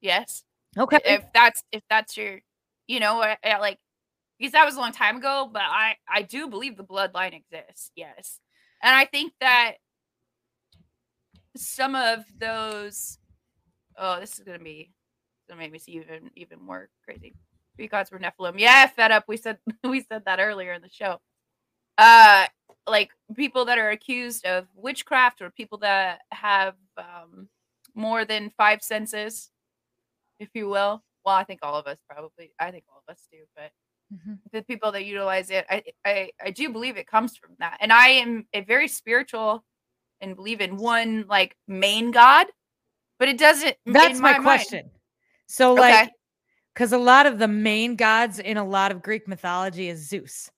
[0.00, 0.44] Yes.
[0.76, 1.00] Okay.
[1.04, 2.40] If that's if that's your,
[2.86, 3.78] you know, like
[4.38, 7.90] because that was a long time ago, but I I do believe the bloodline exists.
[7.96, 8.40] Yes,
[8.82, 9.74] and I think that
[11.56, 13.18] some of those.
[13.96, 14.92] Oh, this is gonna be
[15.48, 17.34] gonna make me see even even more crazy.
[17.76, 18.58] Greek gods were Nephilim.
[18.58, 19.24] Yeah, fed up.
[19.28, 21.20] We said we said that earlier in the show.
[21.96, 22.46] Uh,
[22.86, 27.48] like people that are accused of witchcraft or people that have um
[27.94, 29.50] more than five senses,
[30.38, 31.02] if you will.
[31.24, 32.52] Well, I think all of us probably.
[32.58, 33.70] I think all of us do, but
[34.14, 34.38] Mhm.
[34.52, 37.76] the people that utilize it, I I I do believe it comes from that.
[37.80, 39.64] And I am a very spiritual
[40.20, 42.46] and believe in one like main god,
[43.18, 43.76] but it doesn't.
[43.86, 44.90] That's my, mind- question.
[45.46, 45.80] So Okay.
[45.80, 46.10] like
[46.74, 50.48] because a lot of the main gods in a lot of Greek mythology is Zeus,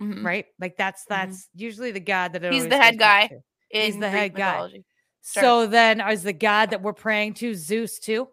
[0.00, 0.24] Mhm.
[0.24, 0.46] right?
[0.58, 3.30] Like that's that's usually the god that He's the head guy.
[3.70, 4.68] In the Greek head guy.
[4.68, 5.42] Sure.
[5.42, 8.28] So then is the god that we're praying to Zeus too?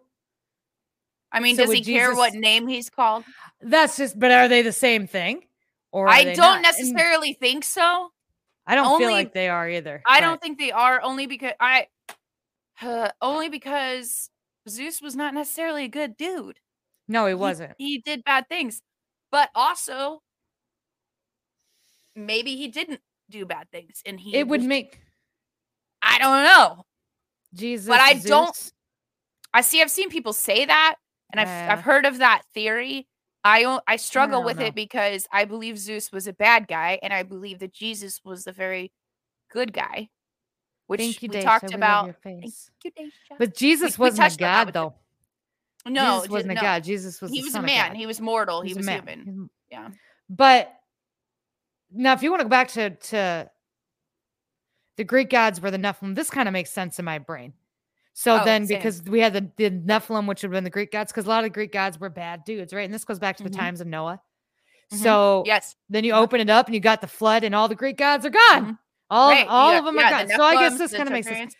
[1.32, 3.24] I mean, so does he care what name he's called?
[3.60, 5.44] That's just but are they the same thing?
[5.90, 6.54] Or I don't not?
[6.56, 8.10] And necessarily think so.
[8.66, 10.02] I don't feel only- like they are either.
[10.06, 11.86] I but- don't think they are only because I
[12.80, 14.28] uh, only because
[14.68, 16.58] Zeus was not necessarily a good dude.
[17.08, 17.72] no, he He- wasn't.
[17.78, 18.82] He, did bad things.
[19.30, 20.22] But also
[22.14, 24.98] maybe he didn't do bad things and he it would was- make
[26.02, 26.84] I don't know.
[27.54, 27.86] Jesus.
[27.86, 28.72] But I don't-
[29.54, 30.96] I see I've seen people say that
[31.32, 31.78] and I've.
[31.78, 33.06] I've heard of that theory.
[33.44, 34.66] I I struggle don't with know.
[34.66, 38.44] it because I believe Zeus was a bad guy and I believe that Jesus was
[38.44, 38.92] the very
[39.50, 40.08] good guy.
[40.86, 41.42] Which Thank you, we Daisha.
[41.44, 42.14] talked We about.
[42.22, 42.44] Thank
[42.84, 43.38] you, Daisha.
[43.38, 44.94] But Jesus we wasn't a on that god though.
[45.90, 46.84] no, Jesus wasn't a god.
[46.84, 47.94] Jesus was he was a man.
[47.94, 48.60] He was mortal.
[48.62, 49.50] He He's a was human.
[49.70, 49.88] Yeah.
[50.28, 50.72] But
[51.90, 53.50] now, if you want to go back to to
[54.96, 57.54] the Greek gods were the Nephilim, this kind of makes sense in my brain.
[58.14, 58.76] So Oh, then, same.
[58.78, 61.28] because we had the, the Nephilim, which would have been the Greek gods, because a
[61.28, 62.84] lot of the Greek gods were bad dudes, right?
[62.84, 64.20] And this goes back to the times of Noah.
[64.92, 64.98] Mhm.
[64.98, 65.74] So Yes.
[65.88, 68.26] then you open it up and you got the flood, and all the Greek gods
[68.26, 68.66] are gone.
[68.66, 68.78] Mhm.
[69.10, 70.36] All Right, all got- of them yeah, are the gone.
[70.38, 71.54] So I guess this kind of makes sense.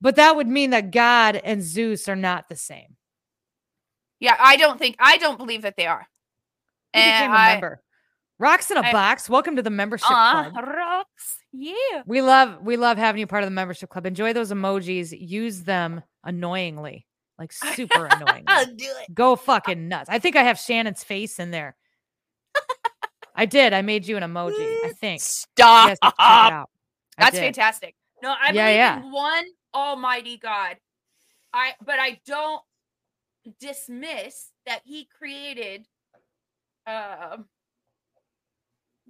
[0.00, 2.96] But that would mean that God and Zeus are not the same.
[4.20, 6.06] Yeah, I don't think I don't believe that they are.
[6.92, 7.82] Became And a I- member?
[8.38, 9.28] Rocks in a I- box.
[9.28, 10.64] Welcome to the membership Uh, club.
[10.66, 11.38] rocks.
[11.52, 12.02] Yeah.
[12.06, 14.06] We love we love having you part of the membership club.
[14.06, 15.14] Enjoy those emojis.
[15.18, 17.06] Use them annoyingly,
[17.38, 18.44] like super annoying.
[18.46, 19.12] I'll do it.
[19.14, 20.08] Go fucking nuts.
[20.08, 21.76] I think I have Shannon's face in there.
[23.34, 23.72] I did.
[23.72, 24.54] I made you an emoji.
[24.84, 25.20] I think.
[25.22, 25.88] Stop.
[25.88, 26.70] guys have to check it out.
[27.18, 27.40] That's did.
[27.40, 27.94] fantastic.
[28.22, 29.00] No, I Yeah, believe yeah.
[29.02, 29.44] in one
[29.74, 30.76] almighty God.
[31.52, 32.62] I but I don't
[33.58, 35.86] dismiss that he created
[36.86, 37.46] um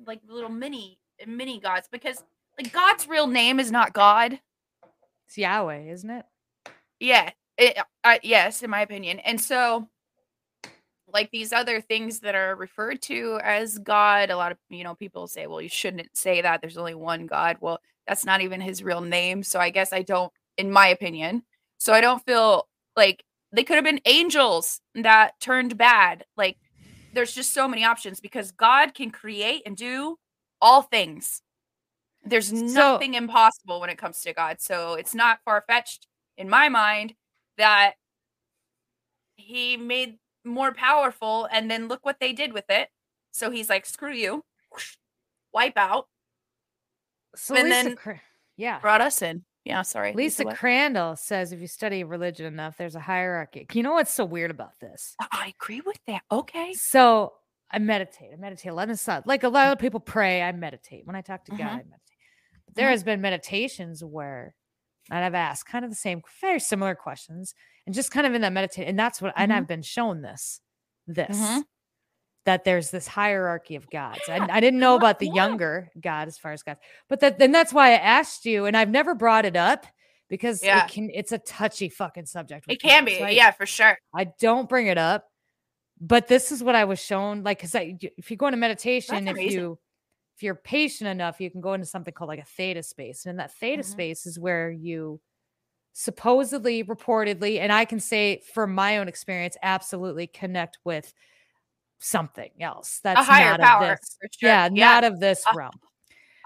[0.07, 2.23] like little mini mini gods because
[2.59, 4.41] like God's real name is not God.
[5.27, 6.27] It's Yahweh, isn't it?
[6.99, 7.31] Yeah.
[7.57, 9.19] It, uh, yes, in my opinion.
[9.21, 9.89] And so
[11.13, 14.95] like these other things that are referred to as God, a lot of you know
[14.95, 16.61] people say, well, you shouldn't say that.
[16.61, 17.57] There's only one God.
[17.61, 19.43] Well, that's not even his real name.
[19.43, 21.43] So I guess I don't, in my opinion.
[21.79, 26.25] So I don't feel like they could have been angels that turned bad.
[26.37, 26.57] Like
[27.15, 30.19] there's just so many options because God can create and do
[30.61, 31.43] all things.
[32.23, 32.55] There's So-
[32.93, 34.61] nothing impossible when it comes to God.
[34.61, 36.07] So it's not far fetched
[36.37, 37.15] in my mind
[37.57, 37.95] that
[39.37, 42.89] he made more powerful and then look what they did with it.
[43.33, 44.45] So he's like, screw you,
[45.53, 46.09] wipe out,
[47.37, 48.23] So And Lisa, then- Cra-
[48.57, 48.81] yeah.
[48.81, 49.45] brought us in.
[49.65, 50.13] Yeah, sorry.
[50.15, 50.57] Lisa what?
[50.57, 53.67] Crandall says if you study religion enough, there's a hierarchy.
[53.73, 55.15] You know what's so weird about this?
[55.31, 56.23] I agree with that.
[56.33, 56.73] Okay.
[56.75, 57.35] So
[57.73, 58.31] I meditate.
[58.33, 58.91] I meditate a lot.
[58.91, 60.43] It's not like a lot of people pray.
[60.43, 61.07] I meditate.
[61.07, 61.65] When I talk to God, Mhm.
[61.65, 62.01] I meditate.
[62.67, 62.93] But there Mhm.
[62.93, 64.55] has been meditations where,
[65.11, 67.55] and I've asked kind of the same, very similar questions,
[67.87, 68.89] and just kind of in that meditate.
[68.89, 69.57] And that's what, and Mhm.
[69.57, 70.61] I've been shown this,
[71.07, 71.39] this,
[72.45, 74.21] that there's this hierarchy of gods.
[74.27, 75.35] Yeah, I, I didn't know about the yeah.
[75.35, 78.77] younger God as far as gods, but that then that's why I asked you, and
[78.77, 79.87] I've never brought it up
[80.29, 80.85] because Yeah.
[80.85, 81.11] it can.
[81.13, 82.65] It's a touchy fucking subject.
[82.69, 83.19] It can people, be.
[83.21, 83.97] so I- yeah, for sure.
[84.15, 85.30] I don't bring it up,
[86.01, 87.43] but this is what I was shown.
[87.43, 89.61] Like, because if you go into meditation, That's if amazing.
[89.61, 89.79] you
[90.37, 93.27] if you're patient enough, you can go into something called like a theta space.
[93.27, 93.87] And in that theta Mhm.
[93.87, 95.21] space is where you
[95.93, 101.13] supposedly, reportedly, and I can say from my own experience, absolutely connect with
[101.99, 103.01] something else.
[103.05, 104.17] That's higher not power, of this.
[104.39, 104.49] sure.
[104.49, 104.85] Yeah, Yeah.
[104.95, 105.73] not of this Uh, realm.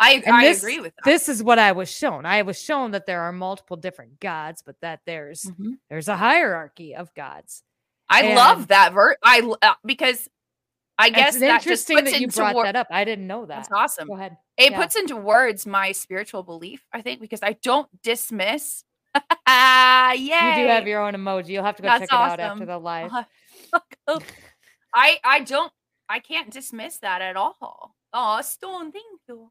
[0.01, 1.05] I, And I this, agree with that.
[1.05, 2.27] this is what I was shown.
[2.27, 5.79] I was shown that there are multiple different gods, but that there's Mhm.
[5.89, 7.63] there's a hierarchy of gods.
[8.09, 10.29] I love that ver I uh, because
[10.99, 12.87] I guess that just interesting puts that you brought wor- that up.
[12.91, 13.57] I didn't know that.
[13.57, 14.09] That's awesome.
[14.09, 14.37] Go ahead.
[14.57, 14.81] It Yeah.
[14.81, 18.85] puts into words my spiritual belief, I think, because I don't dismiss.
[19.47, 20.13] yeah,
[20.59, 21.49] You do have your own emoji.
[21.49, 23.11] You'll have to go That's check it out after the live.
[23.13, 23.25] Uh,
[24.95, 25.73] I I don't
[26.09, 27.95] I can't dismiss that at all.
[28.13, 29.51] Oh, Stone, thank you.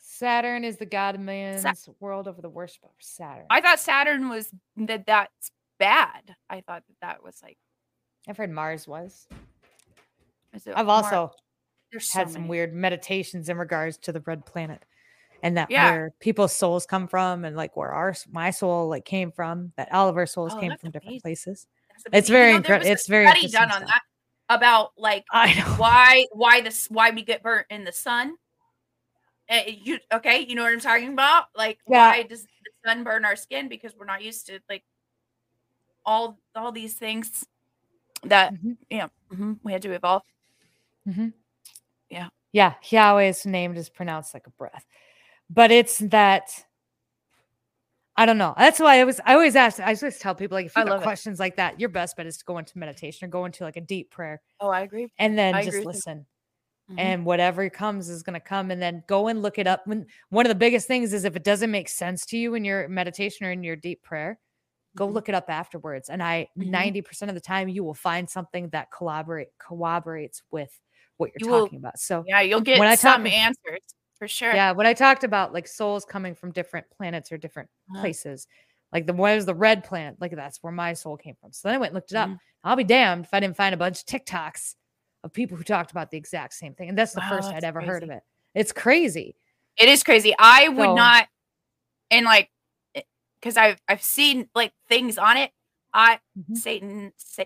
[0.00, 1.64] Saturn is the god of man's
[2.00, 3.46] world over the worship of Saturn.
[3.50, 6.36] I thought Saturn was that that's bad.
[6.48, 7.58] I thought that that was like.
[8.28, 9.26] I've heard Mars was.
[10.74, 11.32] I've also
[11.98, 14.84] so had some weird meditations in regards to the red planet
[15.42, 15.84] and that Yeah.
[15.90, 19.90] where people's souls come from and like where our my soul like came from that
[19.92, 21.66] all of our souls Oh, came from different places
[22.12, 23.88] it's very You know, there incre- was a it's very study done on stuff.
[23.88, 24.02] that
[24.54, 28.34] about like i know why why this why we get burnt in the sun.
[29.48, 30.40] Eh, you okay?
[30.40, 31.44] You know what I'm talking about?
[31.56, 32.10] Like Yeah.
[32.10, 32.48] why does the
[32.88, 33.68] sun burn our skin?
[33.68, 34.84] Because we're not used to like
[36.04, 37.44] all all these things
[38.24, 38.76] that Mhm.
[38.90, 40.22] you know mhm, we had to evolve.
[42.10, 42.74] yeah yeah.
[42.90, 44.84] yahweh's name is pronounced like a breath
[45.48, 46.50] but it's that
[48.16, 50.66] i don't know that's why i was i always ask i always tell people like
[50.66, 51.04] if I you got love it.
[51.04, 53.76] questions like that your best bet is to go into meditation or go into like
[53.76, 55.08] a deep prayer Oh, I agree.
[55.18, 55.98] and then I just agree with you.
[55.98, 56.26] listen
[56.90, 56.98] Mhm.
[56.98, 60.06] and whatever comes is going to come and then go and look it up when
[60.30, 62.88] one of the biggest things is if it doesn't make sense to you in your
[62.88, 64.38] meditation or in your deep prayer
[64.96, 65.12] go Mhm.
[65.14, 66.66] look it up afterwards and i Mhm.
[66.70, 70.78] 90% of the time you will find something that collaborate corroborates with
[71.16, 73.32] what you're You will- talking about so Yeah, you'll get When I talk some ab-
[73.32, 73.80] answers
[74.18, 74.52] for sure.
[74.54, 78.00] yeah when i talked about like souls coming from different planets or different Uh-huh.
[78.02, 78.46] places
[78.92, 81.68] like the one was the red planet like that's where my soul came from so
[81.68, 82.38] then i went and looked it up Mhm.
[82.64, 84.74] i'll be damned if i didn't find a bunch of tiktoks
[85.22, 87.54] of people who talked about the exact same thing and that's the Wow, first i'd
[87.56, 88.22] that's ever heard of it
[88.54, 89.36] it's crazy
[89.76, 90.34] It is crazy.
[90.38, 91.28] I would So- not,
[92.10, 92.50] and like,
[93.40, 95.50] because I've I've seen like things on it.
[95.92, 96.56] I Mhm.
[96.56, 97.44] Satan, Sa-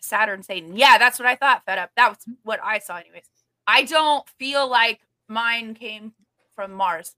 [0.00, 0.76] Saturn, Satan.
[0.76, 1.64] Yeah, that's what I thought.
[1.64, 1.90] Fed up.
[1.96, 3.24] That was what I saw, anyways.
[3.66, 6.12] I don't feel like mine came
[6.54, 7.14] from Mars.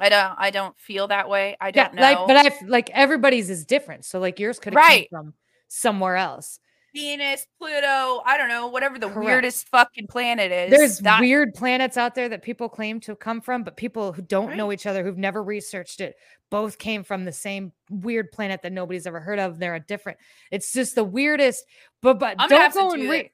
[0.00, 0.34] I don't.
[0.38, 1.56] I don't feel that way.
[1.60, 2.00] I don't know.
[2.02, 5.08] like but i like everybody's is different so like yours could have Right.
[5.12, 5.34] come from
[5.68, 6.58] somewhere else
[6.94, 8.20] Venus, Pluto.
[8.26, 8.66] I don't know.
[8.66, 9.24] Whatever the Correct.
[9.24, 10.70] weirdest fucking planet is.
[10.70, 14.20] there's that- weird planets out there that people claim to come from but people who
[14.22, 16.16] don't know each other who've never researched it
[16.52, 20.18] both came from the same weird planet that nobody's ever heard of they're a different
[20.52, 21.64] it's just the weirdest
[22.02, 23.32] but but I'm don't go do and re-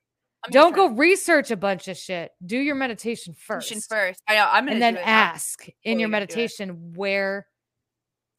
[0.52, 4.22] don't go research a bunch of shit do your meditation first meditation first.
[4.28, 4.48] I know.
[4.50, 5.02] I'm gonna and then do it.
[5.02, 6.36] I'm ask in your totally gonna do it.
[6.36, 7.46] meditation where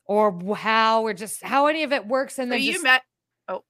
[0.05, 3.01] or how or just how any of it works and So then you just, met.
[3.49, 3.63] Oh,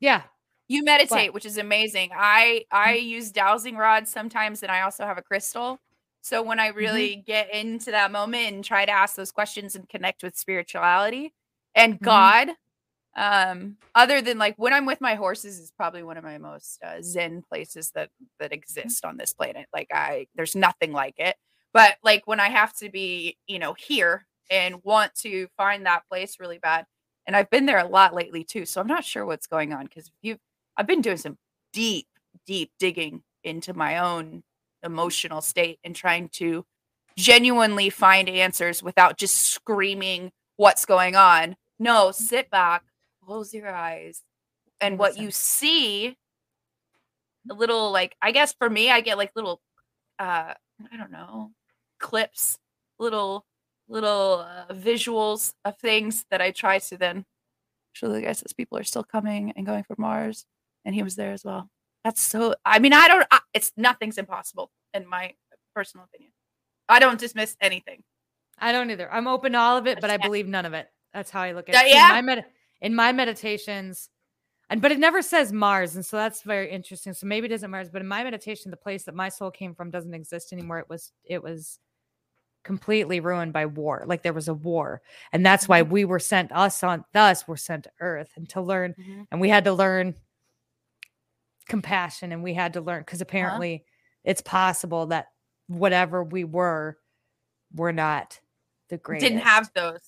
[0.00, 0.22] yeah
[0.68, 2.10] You meditate, which is amazing.
[2.16, 3.06] I I Mm-hmm.
[3.06, 5.78] use dowsing rods sometimes, and I also have a crystal.
[6.24, 6.58] So when Mm-hmm.
[6.58, 10.36] I really get into that moment and try to ask those questions and connect with
[10.38, 11.34] spirituality
[11.74, 12.34] and Mhm.
[12.40, 12.48] God,
[13.16, 16.82] um, other than like when I'm with my horses, is probably one of my most
[16.84, 18.10] uh, zen places that
[18.40, 18.92] that Mm-hmm.
[18.92, 19.68] exist on this planet.
[19.74, 21.36] Like I, there's nothing like it.
[21.72, 26.04] But like when I have to be, you know, here and want to find that
[26.08, 26.86] place really bad,
[27.26, 28.66] and I've been there a lot lately too.
[28.66, 30.38] So I'm not sure what's going on because you,
[30.76, 31.38] I've been doing some
[31.72, 32.08] deep,
[32.46, 34.42] deep digging into my own
[34.84, 36.64] emotional state and trying to
[37.16, 41.56] genuinely find answers without just screaming what's going on.
[41.78, 42.84] No, sit back,
[43.24, 44.22] close your eyes,
[44.80, 46.16] and what you see.
[47.50, 49.60] A little like I guess for me, I get like little,
[50.18, 50.54] uh,
[50.92, 51.50] I don't know,
[51.98, 52.58] clips,
[52.98, 53.44] little
[53.88, 57.26] little uh, visuals of things that I try to then
[57.92, 60.46] show the guys as people are still coming and going for Mars,
[60.84, 61.68] and he was there as well.
[62.04, 62.54] That's so.
[62.64, 63.26] I mean, I don't.
[63.30, 65.32] I, it's nothing's impossible in my
[65.74, 66.32] personal opinion.
[66.88, 68.02] I don't dismiss anything.
[68.58, 69.10] I don't either.
[69.12, 70.86] I'm open to all of it, but I believe none of it.
[71.14, 71.86] That's how I look at Yeah, it.
[71.86, 72.08] In yeah.
[72.10, 72.44] my med-
[72.82, 74.10] in my meditations,
[74.68, 77.14] and but it never says Mars, and so that's very interesting.
[77.14, 79.74] So maybe it isn't Mars, but in my meditation, the place that my soul came
[79.74, 80.78] from doesn't exist anymore.
[80.80, 81.78] It was it was
[82.64, 84.04] completely ruined by war.
[84.06, 85.00] Like there was a war,
[85.32, 86.52] and that's why we were sent.
[86.52, 89.26] Us on thus were sent to Earth, and to learn, Mhm.
[89.32, 90.14] and we had to learn
[91.66, 93.84] compassion, and we had to learn because apparently
[94.24, 95.26] it's possible that
[95.68, 96.98] whatever we were,
[97.74, 98.38] we're not
[98.88, 100.00] the greatest Didn't have those.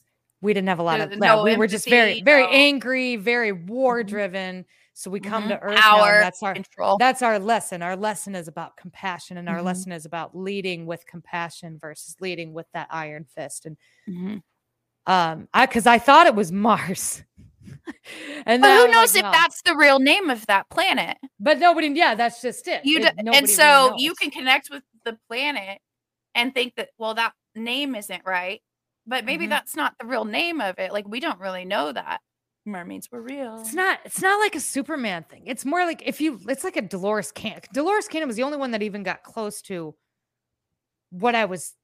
[0.43, 1.19] we didn't have a lot of that.
[1.19, 4.65] no we were just very, very no- angry, very war driven.
[4.93, 5.49] So we come Mhm.
[5.49, 6.97] to Earth Power, that's our control.
[6.99, 7.83] that's our lesson.
[7.83, 9.65] Our lesson is about compassion, and our Mhm.
[9.65, 13.67] lesson is about leading with compassion versus leading with that iron fist.
[13.67, 13.77] And
[14.09, 14.43] Mhm.
[15.07, 17.23] um, I because I thought it was Mars,
[18.47, 19.30] and But who knows like, if no.
[19.32, 21.16] that's the real name of that planet?
[21.41, 22.84] But nobody, yeah, that's just it.
[22.84, 25.78] You It- and so really you can connect with the planet
[26.34, 28.61] and think that well that name isn't right,
[29.07, 29.51] but maybe Mhm.
[29.51, 30.93] that's not the real name of it.
[30.93, 32.20] Like we don't really know that
[32.64, 33.61] mermaids were real.
[33.61, 34.01] It's not.
[34.05, 35.45] It's not like a Superman thing.
[35.47, 36.41] It's more like if you.
[36.49, 37.61] It's like a Dolores Cannon.
[37.72, 39.95] Dolores Cannon was the only one that even got close to
[41.11, 41.74] what I was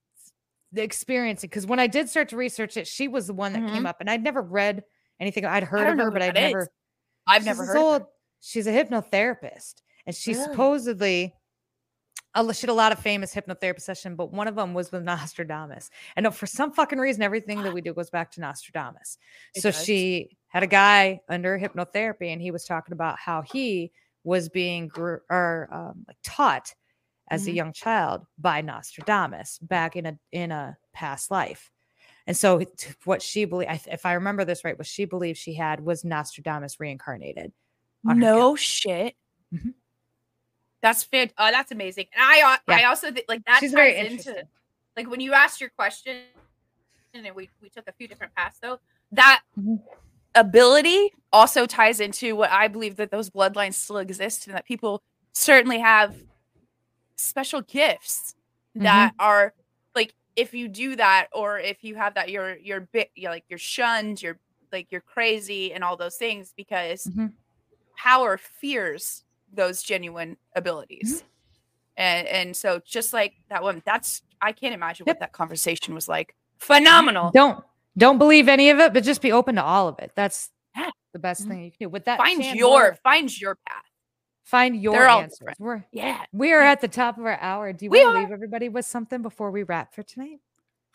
[0.74, 1.48] experiencing.
[1.48, 3.86] Because when I did start to research it, she was the one that came Mhm.
[3.86, 4.82] up, and I'd never read
[5.20, 5.44] anything.
[5.44, 6.42] I'd heard of her, but I'd is.
[6.52, 6.68] never.
[7.26, 7.76] I've never heard.
[7.76, 8.06] old-
[8.40, 10.44] She's a hypnotherapist, and she Really?
[10.44, 11.34] supposedly.
[12.34, 15.02] a She had a lot of famous hypnotherapy session, but one of them was with
[15.04, 15.90] Nostradamus.
[16.16, 19.18] And uh, for some fucking reason, everything that we do goes back to Nostradamus.
[19.54, 19.84] It so does.
[19.84, 23.92] she had a guy under hypnotherapy, and he was talking about how he
[24.24, 26.74] was being gr- or um, like taught
[27.30, 27.54] as a Mhm.
[27.54, 31.70] young child by Nostradamus back in a in a past life.
[32.26, 32.62] And so
[33.04, 36.78] what she believed, if I remember this right, what she believed she had was Nostradamus
[36.78, 37.52] reincarnated.
[38.04, 39.14] No shit.
[39.52, 39.74] Mhm.
[40.80, 41.32] That's fit.
[41.38, 42.06] Oh, that's amazing.
[42.14, 44.44] And I, al- I also think like that She's ties very into
[44.96, 46.22] like when you asked your question,
[47.14, 48.78] and we we took a few different paths though.
[49.12, 49.80] That Mhm.
[50.34, 55.02] ability also ties into what I believe that those bloodlines still exist, and that people
[55.32, 56.16] certainly have
[57.16, 58.34] special gifts
[58.74, 59.61] that are like
[60.36, 63.58] if you do that or if you have that you're you're bit you're like you're
[63.58, 64.38] shunned you're
[64.72, 67.32] like you're crazy and all those things because Mhm.
[67.96, 71.24] power fears those genuine abilities
[71.96, 75.16] and and so just like that one that's i can't imagine Yep.
[75.16, 77.62] what that conversation was like phenomenal Don't
[77.98, 80.12] don't believe any of it, but just be open to all of it.
[80.14, 80.88] That's Yeah.
[81.12, 81.48] the best Mhm.
[81.48, 81.88] thing you can do.
[81.90, 83.84] With that, find your Moore, find your path
[84.44, 85.54] find your they're answers.
[85.58, 87.72] We're yeah we are at the top of our hour.
[87.72, 88.22] Do you We want to are.
[88.24, 90.40] leave everybody with something before we wrap for tonight?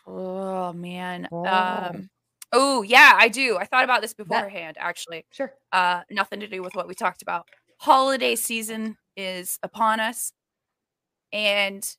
[0.09, 1.45] oh man Oh.
[1.45, 2.09] um
[2.53, 5.51] oh yeah i do i thought about this beforehand actually Sure.
[5.73, 7.45] uh nothing to do with what we talked about
[7.77, 10.31] holiday season is upon us
[11.33, 11.97] and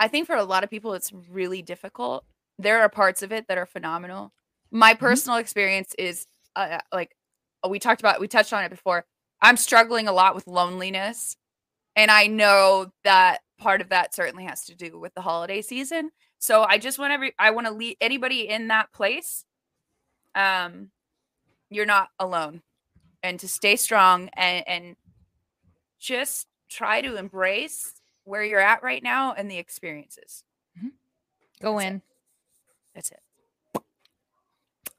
[0.00, 2.24] i think for a lot of people it's really difficult
[2.58, 4.32] there are parts of it that are phenomenal
[4.72, 7.14] my personal experience is uh, like
[7.64, 9.04] uh, we talked about we touched on it before
[9.42, 11.36] i'm struggling a lot with loneliness
[11.94, 16.10] and i know that part of that certainly has to do with the holiday season
[16.38, 19.44] so i just want every i want to lead anybody in that place
[20.34, 20.90] um
[21.70, 22.62] you're not alone
[23.22, 24.96] and to stay strong and and
[25.98, 30.42] just try to embrace where you're at right now and the experiences
[31.62, 31.88] Go That's it.
[31.88, 32.02] in.
[32.94, 33.20] that's it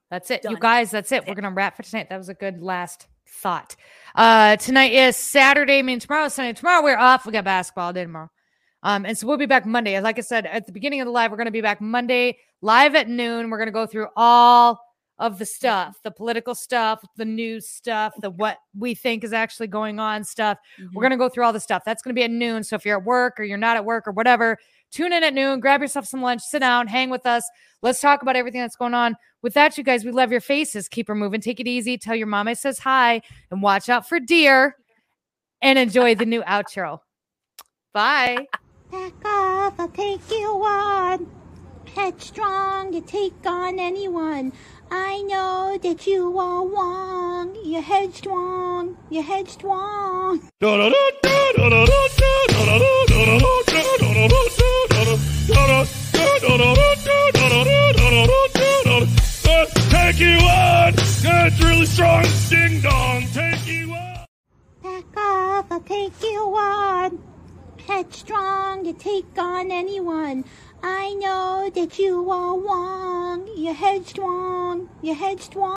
[0.10, 0.46] That's it.
[0.50, 1.16] You guys, that's it.
[1.18, 1.42] That's We're it.
[1.42, 2.10] gonna wrap for tonight.
[2.10, 3.76] That was a good last thought.
[4.16, 6.54] Uh tonight is Saturday, I mean tomorrow, is Sunday.
[6.54, 7.26] Tomorrow we're off.
[7.26, 8.30] We got basketball day tomorrow.
[8.84, 10.00] Um, and so we'll be back Monday.
[10.00, 12.96] Like I said at the beginning of the live, we're gonna be back Monday live
[12.96, 13.50] at noon.
[13.50, 14.80] We're gonna go through all
[15.20, 19.68] of the stuff, the political stuff, the news stuff, the what we think is actually
[19.68, 20.60] going on stuff.
[20.94, 21.82] We're going to go through all the stuff.
[21.86, 22.64] That's going to be at noon.
[22.64, 24.60] So if you're at work or you're not at work or whatever,
[24.92, 27.44] tune in at noon, grab yourself some lunch, sit down, hang with us.
[27.82, 29.16] Let's talk about everything that's going on.
[29.42, 30.88] With that, you guys, we love your faces.
[30.88, 31.42] Keep her moving.
[31.42, 31.98] Take it easy.
[31.98, 33.22] Tell your mom I says hi
[33.52, 34.76] and watch out for deer
[35.62, 37.00] and enjoy the new outro.
[37.94, 38.48] Bye.
[38.92, 41.32] Back off, I'll take you on.
[41.96, 44.54] Headstrong, you take on anyone.
[44.92, 47.56] I know that you are wrong.
[47.64, 50.42] You're headstrong, you're headstrong.
[60.08, 60.94] Take you on!
[61.22, 62.26] That's really strong.
[62.50, 63.28] Ding dong.
[63.34, 64.26] Take you on.
[64.82, 67.20] Back off, I'll take you on.
[67.88, 70.44] Headstrong, you take on anyone.
[70.90, 73.46] I know that you are wrong.
[73.58, 75.66] You're headstrong, you're headstrong.